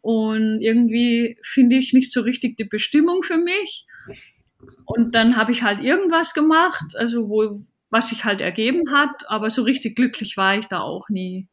und 0.08 0.62
irgendwie 0.62 1.38
finde 1.43 1.76
ich 1.76 1.91
nicht 1.91 2.13
so 2.13 2.22
richtig 2.22 2.56
die 2.56 2.63
Bestimmung 2.63 3.24
für 3.24 3.36
mich. 3.36 3.86
Und 4.86 5.15
dann 5.15 5.36
habe 5.36 5.52
ich 5.52 5.63
halt 5.63 5.82
irgendwas 5.84 6.34
gemacht, 6.34 6.96
also 6.96 7.28
wo, 7.28 7.65
was 7.89 8.08
sich 8.08 8.24
halt 8.24 8.39
ergeben 8.39 8.89
hat, 8.93 9.26
aber 9.28 9.50
so 9.50 9.63
richtig 9.63 9.98
glücklich 9.98 10.38
war 10.38 10.58
ich 10.58 10.67
da 10.67 10.80
auch 10.80 11.10
nie. 11.10 11.50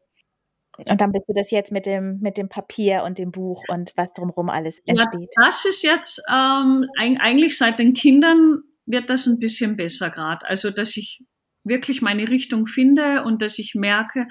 Und 0.76 1.00
dann 1.00 1.10
bist 1.10 1.24
du 1.26 1.32
das 1.34 1.50
jetzt 1.50 1.72
mit 1.72 1.84
dem, 1.84 2.20
mit 2.20 2.36
dem 2.36 2.48
Papier 2.48 3.02
und 3.02 3.18
dem 3.18 3.32
Buch 3.32 3.64
und 3.66 3.92
was 3.96 4.12
drumherum 4.12 4.48
alles 4.48 4.78
entsteht. 4.86 5.30
Ja, 5.36 5.46
das 5.46 5.64
ist 5.64 5.82
jetzt 5.82 6.22
ähm, 6.30 6.86
eigentlich 6.96 7.58
seit 7.58 7.80
den 7.80 7.92
Kindern 7.92 8.62
wird 8.86 9.10
das 9.10 9.26
ein 9.26 9.40
bisschen 9.40 9.76
besser 9.76 10.10
gerade. 10.10 10.46
Also, 10.46 10.70
dass 10.70 10.96
ich 10.96 11.24
wirklich 11.64 12.02
meine 12.02 12.28
Richtung 12.28 12.68
finde 12.68 13.24
und 13.24 13.42
dass 13.42 13.58
ich 13.58 13.74
merke, 13.74 14.28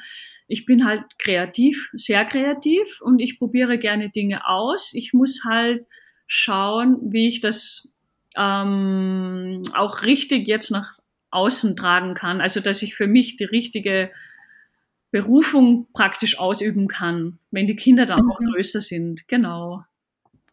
ich 0.48 0.66
bin 0.66 0.86
halt 0.86 1.04
kreativ, 1.18 1.90
sehr 1.94 2.26
kreativ 2.26 3.02
und 3.02 3.20
ich 3.20 3.40
probiere 3.40 3.78
gerne 3.78 4.10
Dinge 4.10 4.48
aus. 4.48 4.94
Ich 4.94 5.14
muss 5.14 5.44
halt 5.46 5.86
schauen, 6.28 7.00
wie 7.12 7.28
ich 7.28 7.42
das 7.42 7.90
ähm, 8.36 9.62
auch 9.74 10.04
richtig 10.04 10.48
jetzt 10.48 10.72
nach 10.72 10.98
außen 11.32 11.76
tragen 11.76 12.14
kann. 12.14 12.42
Also 12.42 12.60
dass 12.60 12.82
ich 12.82 12.96
für 12.96 13.08
mich 13.08 13.38
die 13.38 13.46
richtige 13.46 14.12
Berufung 15.12 15.88
praktisch 15.94 16.40
ausüben 16.40 16.88
kann, 16.88 17.40
wenn 17.52 17.68
die 17.68 17.76
Kinder 17.76 18.06
dann 18.06 18.24
mhm. 18.24 18.32
auch 18.32 18.40
größer 18.40 18.82
sind. 18.82 19.28
Genau. 19.28 19.84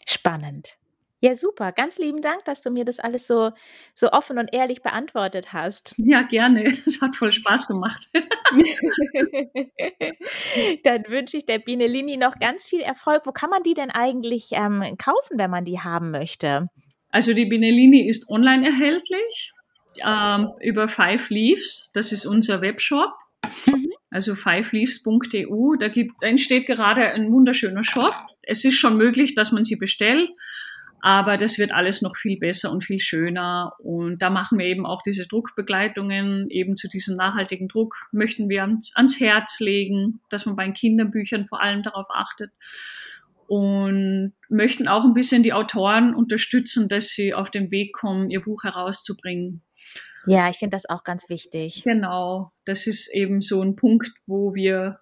Spannend. 0.06 0.79
Ja, 1.22 1.36
super. 1.36 1.72
Ganz 1.72 1.98
lieben 1.98 2.22
Dank, 2.22 2.46
dass 2.46 2.62
du 2.62 2.70
mir 2.70 2.86
das 2.86 2.98
alles 2.98 3.26
so, 3.26 3.50
so 3.94 4.10
offen 4.10 4.38
und 4.38 4.48
ehrlich 4.52 4.82
beantwortet 4.82 5.52
hast. 5.52 5.94
Ja, 6.10 6.22
gerne. 6.22 6.64
Es 6.86 7.00
hat 7.02 7.14
voll 7.14 7.30
Spaß 7.30 7.68
gemacht. 7.68 8.08
Dann 10.82 11.04
wünsche 11.08 11.36
ich 11.36 11.46
der 11.46 11.58
Biene 11.60 11.86
Lini 11.86 12.16
noch 12.16 12.38
ganz 12.40 12.64
viel 12.64 12.80
Erfolg. 12.80 13.26
Wo 13.26 13.32
kann 13.32 13.50
man 13.50 13.62
die 13.62 13.74
denn 13.74 13.90
eigentlich 13.90 14.48
ähm, 14.52 14.96
kaufen, 14.98 15.38
wenn 15.38 15.50
man 15.50 15.64
die 15.64 15.78
haben 15.78 16.10
möchte? 16.10 16.66
Also 17.10 17.32
die 17.32 17.44
Biene 17.46 17.70
Lini 17.70 18.08
ist 18.08 18.28
online 18.28 18.66
erhältlich 18.66 19.52
ähm, 20.04 20.48
über 20.60 20.88
Five 20.88 21.30
Leaves. 21.30 21.90
Das 21.94 22.10
ist 22.12 22.26
unser 22.26 22.60
Webshop. 22.60 23.10
Mhm. 23.66 23.92
Also 24.10 24.34
fiveleaves.eu. 24.34 25.76
Da, 25.78 25.88
gibt, 25.88 26.14
da 26.20 26.26
entsteht 26.26 26.66
gerade 26.66 27.12
ein 27.12 27.30
wunderschöner 27.30 27.84
Shop. 27.84 28.14
Es 28.42 28.64
ist 28.64 28.78
schon 28.78 28.96
möglich, 28.96 29.34
dass 29.34 29.52
man 29.52 29.62
sie 29.64 29.76
bestellt. 29.76 30.30
Aber 31.02 31.36
das 31.36 31.58
wird 31.58 31.72
alles 31.72 32.02
noch 32.02 32.16
viel 32.16 32.38
besser 32.38 32.70
und 32.70 32.84
viel 32.84 32.98
schöner. 32.98 33.74
Und 33.78 34.20
da 34.20 34.30
machen 34.30 34.58
wir 34.58 34.66
eben 34.66 34.86
auch 34.86 35.02
diese 35.02 35.26
Druckbegleitungen, 35.26 36.50
eben 36.50 36.76
zu 36.76 36.88
diesem 36.88 37.16
nachhaltigen 37.16 37.68
Druck 37.68 37.96
möchten 38.12 38.48
wir 38.48 38.62
ans, 38.62 38.92
ans 38.94 39.18
Herz 39.20 39.60
legen, 39.60 40.20
dass 40.30 40.46
man 40.46 40.56
bei 40.56 40.64
den 40.64 40.74
Kinderbüchern 40.74 41.46
vor 41.48 41.62
allem 41.62 41.82
darauf 41.82 42.06
achtet. 42.10 42.52
Und 43.46 44.32
möchten 44.48 44.86
auch 44.86 45.04
ein 45.04 45.14
bisschen 45.14 45.42
die 45.42 45.52
Autoren 45.52 46.14
unterstützen, 46.14 46.88
dass 46.88 47.08
sie 47.08 47.34
auf 47.34 47.50
den 47.50 47.70
Weg 47.70 47.92
kommen, 47.94 48.30
ihr 48.30 48.42
Buch 48.42 48.62
herauszubringen. 48.62 49.62
Ja, 50.26 50.50
ich 50.50 50.58
finde 50.58 50.76
das 50.76 50.88
auch 50.88 51.02
ganz 51.02 51.28
wichtig. 51.28 51.82
Genau. 51.82 52.52
Das 52.64 52.86
ist 52.86 53.12
eben 53.12 53.40
so 53.40 53.62
ein 53.62 53.74
Punkt, 53.74 54.12
wo 54.26 54.54
wir, 54.54 55.00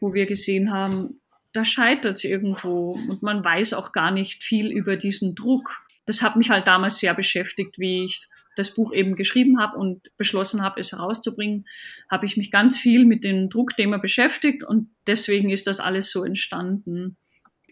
wo 0.00 0.14
wir 0.14 0.26
gesehen 0.26 0.72
haben, 0.72 1.20
da 1.56 1.64
scheitert 1.64 2.16
es 2.16 2.24
irgendwo 2.24 2.92
und 2.92 3.22
man 3.22 3.42
weiß 3.42 3.74
auch 3.74 3.92
gar 3.92 4.10
nicht 4.10 4.42
viel 4.42 4.70
über 4.70 4.96
diesen 4.96 5.34
Druck. 5.34 5.80
Das 6.04 6.22
hat 6.22 6.36
mich 6.36 6.50
halt 6.50 6.66
damals 6.66 6.98
sehr 6.98 7.14
beschäftigt, 7.14 7.78
wie 7.78 8.04
ich 8.04 8.28
das 8.56 8.74
Buch 8.74 8.92
eben 8.92 9.16
geschrieben 9.16 9.60
habe 9.60 9.76
und 9.76 10.02
beschlossen 10.16 10.62
habe, 10.62 10.80
es 10.80 10.92
herauszubringen, 10.92 11.66
habe 12.10 12.26
ich 12.26 12.36
mich 12.36 12.50
ganz 12.50 12.76
viel 12.76 13.04
mit 13.04 13.22
dem 13.22 13.50
Druckthema 13.50 13.98
beschäftigt 13.98 14.64
und 14.64 14.90
deswegen 15.06 15.50
ist 15.50 15.66
das 15.66 15.78
alles 15.78 16.10
so 16.10 16.24
entstanden. 16.24 17.16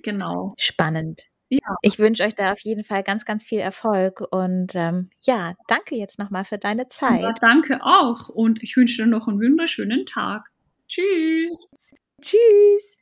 Genau. 0.02 0.54
Spannend. 0.58 1.22
Ja. 1.48 1.76
Ich 1.82 1.98
wünsche 1.98 2.24
euch 2.24 2.34
da 2.34 2.52
auf 2.52 2.60
jeden 2.60 2.84
Fall 2.84 3.02
ganz, 3.02 3.24
ganz 3.24 3.44
viel 3.44 3.60
Erfolg 3.60 4.20
und 4.30 4.74
ähm, 4.74 5.10
ja, 5.24 5.54
danke 5.68 5.96
jetzt 5.96 6.18
nochmal 6.18 6.44
für 6.44 6.58
deine 6.58 6.88
Zeit. 6.88 7.22
Ja, 7.22 7.32
danke 7.40 7.84
auch 7.84 8.28
und 8.28 8.62
ich 8.62 8.76
wünsche 8.76 9.02
dir 9.02 9.06
noch 9.06 9.28
einen 9.28 9.40
wunderschönen 9.40 10.04
Tag. 10.06 10.50
Tschüss. 10.88 11.74
Tschüss. 12.20 12.96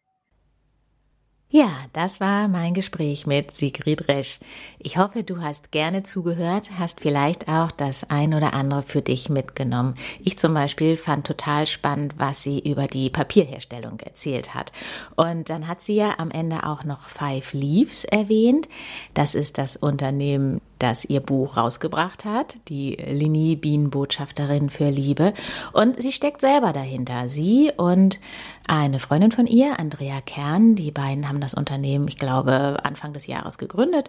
Ja, 1.54 1.84
das 1.92 2.18
war 2.18 2.48
mein 2.48 2.72
Gespräch 2.72 3.26
mit 3.26 3.50
Sigrid 3.50 4.08
Resch. 4.08 4.40
Ich 4.78 4.96
hoffe, 4.96 5.22
du 5.22 5.42
hast 5.42 5.70
gerne 5.70 6.02
zugehört, 6.02 6.70
hast 6.78 7.00
vielleicht 7.00 7.46
auch 7.46 7.70
das 7.70 8.08
ein 8.08 8.32
oder 8.32 8.54
andere 8.54 8.82
für 8.82 9.02
dich 9.02 9.28
mitgenommen. 9.28 9.96
Ich 10.24 10.38
zum 10.38 10.54
Beispiel 10.54 10.96
fand 10.96 11.26
total 11.26 11.66
spannend, 11.66 12.14
was 12.16 12.42
sie 12.42 12.58
über 12.58 12.86
die 12.86 13.10
Papierherstellung 13.10 14.00
erzählt 14.00 14.54
hat. 14.54 14.72
Und 15.14 15.50
dann 15.50 15.68
hat 15.68 15.82
sie 15.82 15.96
ja 15.96 16.14
am 16.16 16.30
Ende 16.30 16.64
auch 16.64 16.84
noch 16.84 17.06
Five 17.06 17.52
Leaves 17.52 18.04
erwähnt. 18.04 18.66
Das 19.12 19.34
ist 19.34 19.58
das 19.58 19.76
Unternehmen, 19.76 20.62
das 20.82 21.04
ihr 21.04 21.20
Buch 21.20 21.56
rausgebracht 21.56 22.24
hat, 22.24 22.56
die 22.68 22.96
Lini 22.96 23.56
Bienenbotschafterin 23.56 24.70
für 24.70 24.90
Liebe. 24.90 25.32
Und 25.72 26.00
sie 26.02 26.12
steckt 26.12 26.40
selber 26.40 26.72
dahinter. 26.72 27.28
Sie 27.28 27.70
und 27.76 28.18
eine 28.66 29.00
Freundin 29.00 29.32
von 29.32 29.46
ihr, 29.46 29.78
Andrea 29.78 30.20
Kern, 30.20 30.76
die 30.76 30.92
beiden 30.92 31.28
haben 31.28 31.40
das 31.40 31.52
Unternehmen, 31.52 32.06
ich 32.06 32.16
glaube, 32.16 32.78
Anfang 32.84 33.12
des 33.12 33.26
Jahres 33.26 33.58
gegründet, 33.58 34.08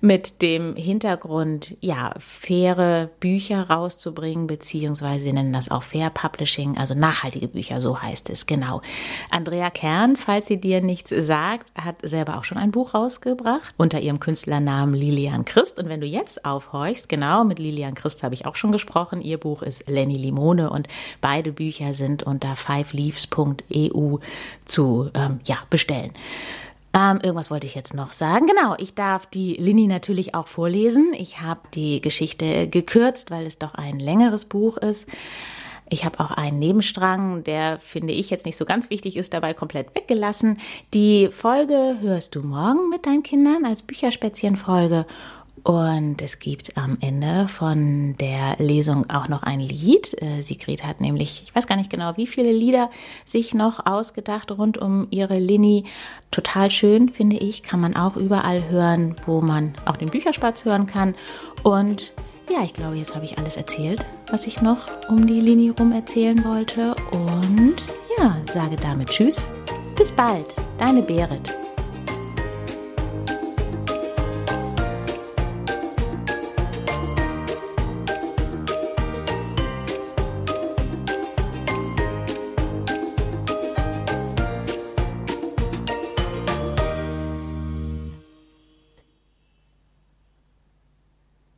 mit 0.00 0.42
dem 0.42 0.76
Hintergrund, 0.76 1.76
ja, 1.80 2.12
faire 2.18 3.08
Bücher 3.20 3.70
rauszubringen, 3.70 4.46
beziehungsweise 4.46 5.24
sie 5.24 5.32
nennen 5.32 5.52
das 5.52 5.70
auch 5.70 5.82
Fair 5.82 6.10
Publishing, 6.10 6.76
also 6.76 6.94
nachhaltige 6.94 7.48
Bücher, 7.48 7.80
so 7.80 8.00
heißt 8.00 8.28
es, 8.28 8.46
genau. 8.46 8.82
Andrea 9.30 9.70
Kern, 9.70 10.16
falls 10.16 10.46
sie 10.46 10.60
dir 10.60 10.82
nichts 10.82 11.10
sagt, 11.10 11.72
hat 11.74 11.96
selber 12.02 12.36
auch 12.36 12.44
schon 12.44 12.58
ein 12.58 12.72
Buch 12.72 12.94
rausgebracht 12.94 13.74
unter 13.78 14.00
ihrem 14.00 14.20
Künstlernamen 14.20 14.94
Lilian 14.94 15.44
Christ. 15.44 15.78
Und 15.78 15.88
wenn 15.88 16.00
du 16.00 16.05
du 16.06 16.12
jetzt 16.12 16.44
aufhorchst, 16.44 17.08
genau, 17.08 17.44
mit 17.44 17.58
Lilian 17.58 17.94
Christ 17.94 18.22
habe 18.22 18.34
ich 18.34 18.46
auch 18.46 18.56
schon 18.56 18.72
gesprochen. 18.72 19.20
Ihr 19.20 19.38
Buch 19.38 19.62
ist 19.62 19.88
Lenny 19.88 20.16
Limone 20.16 20.70
und 20.70 20.88
beide 21.20 21.52
Bücher 21.52 21.94
sind 21.94 22.22
unter 22.22 22.56
fiveleaves.eu 22.56 24.18
zu 24.64 25.10
ähm, 25.14 25.40
ja, 25.44 25.58
bestellen. 25.68 26.12
Ähm, 26.94 27.20
irgendwas 27.22 27.50
wollte 27.50 27.66
ich 27.66 27.74
jetzt 27.74 27.92
noch 27.92 28.12
sagen. 28.12 28.46
Genau, 28.46 28.74
ich 28.78 28.94
darf 28.94 29.26
die 29.26 29.54
Lini 29.54 29.86
natürlich 29.86 30.34
auch 30.34 30.48
vorlesen. 30.48 31.12
Ich 31.12 31.40
habe 31.40 31.60
die 31.74 32.00
Geschichte 32.00 32.68
gekürzt, 32.68 33.30
weil 33.30 33.46
es 33.46 33.58
doch 33.58 33.74
ein 33.74 33.98
längeres 33.98 34.46
Buch 34.46 34.78
ist. 34.78 35.06
Ich 35.88 36.04
habe 36.04 36.18
auch 36.18 36.32
einen 36.32 36.58
Nebenstrang, 36.58 37.44
der 37.44 37.78
finde 37.78 38.12
ich 38.12 38.30
jetzt 38.30 38.44
nicht 38.44 38.56
so 38.56 38.64
ganz 38.64 38.90
wichtig 38.90 39.16
ist, 39.16 39.32
dabei 39.34 39.54
komplett 39.54 39.94
weggelassen. 39.94 40.58
Die 40.92 41.28
Folge 41.28 41.98
hörst 42.00 42.34
du 42.34 42.42
morgen 42.42 42.88
mit 42.90 43.06
deinen 43.06 43.22
Kindern 43.22 43.64
als 43.64 43.82
Bücherspätzchen-Folge 43.82 45.06
und 45.66 46.22
es 46.22 46.38
gibt 46.38 46.76
am 46.76 46.96
Ende 47.00 47.48
von 47.48 48.16
der 48.18 48.54
Lesung 48.58 49.10
auch 49.10 49.26
noch 49.26 49.42
ein 49.42 49.58
Lied. 49.58 50.16
Äh, 50.22 50.42
Sigrid 50.42 50.84
hat 50.84 51.00
nämlich, 51.00 51.42
ich 51.44 51.56
weiß 51.56 51.66
gar 51.66 51.74
nicht 51.74 51.90
genau, 51.90 52.16
wie 52.16 52.28
viele 52.28 52.52
Lieder 52.52 52.88
sich 53.24 53.52
noch 53.52 53.84
ausgedacht 53.84 54.52
rund 54.52 54.78
um 54.78 55.08
ihre 55.10 55.40
Lini. 55.40 55.86
Total 56.30 56.70
schön, 56.70 57.08
finde 57.08 57.38
ich. 57.38 57.64
Kann 57.64 57.80
man 57.80 57.96
auch 57.96 58.14
überall 58.14 58.68
hören, 58.68 59.16
wo 59.26 59.40
man 59.40 59.74
auch 59.86 59.96
den 59.96 60.10
Bücherspatz 60.10 60.64
hören 60.64 60.86
kann. 60.86 61.16
Und 61.64 62.12
ja, 62.48 62.62
ich 62.62 62.72
glaube, 62.72 62.94
jetzt 62.94 63.16
habe 63.16 63.24
ich 63.24 63.36
alles 63.36 63.56
erzählt, 63.56 64.06
was 64.30 64.46
ich 64.46 64.62
noch 64.62 64.86
um 65.08 65.26
die 65.26 65.40
Lini 65.40 65.70
rum 65.70 65.90
erzählen 65.90 66.44
wollte. 66.44 66.94
Und 67.10 67.74
ja, 68.16 68.36
sage 68.52 68.76
damit 68.76 69.08
Tschüss. 69.08 69.50
Bis 69.96 70.12
bald. 70.12 70.46
Deine 70.78 71.02
Berit. 71.02 71.65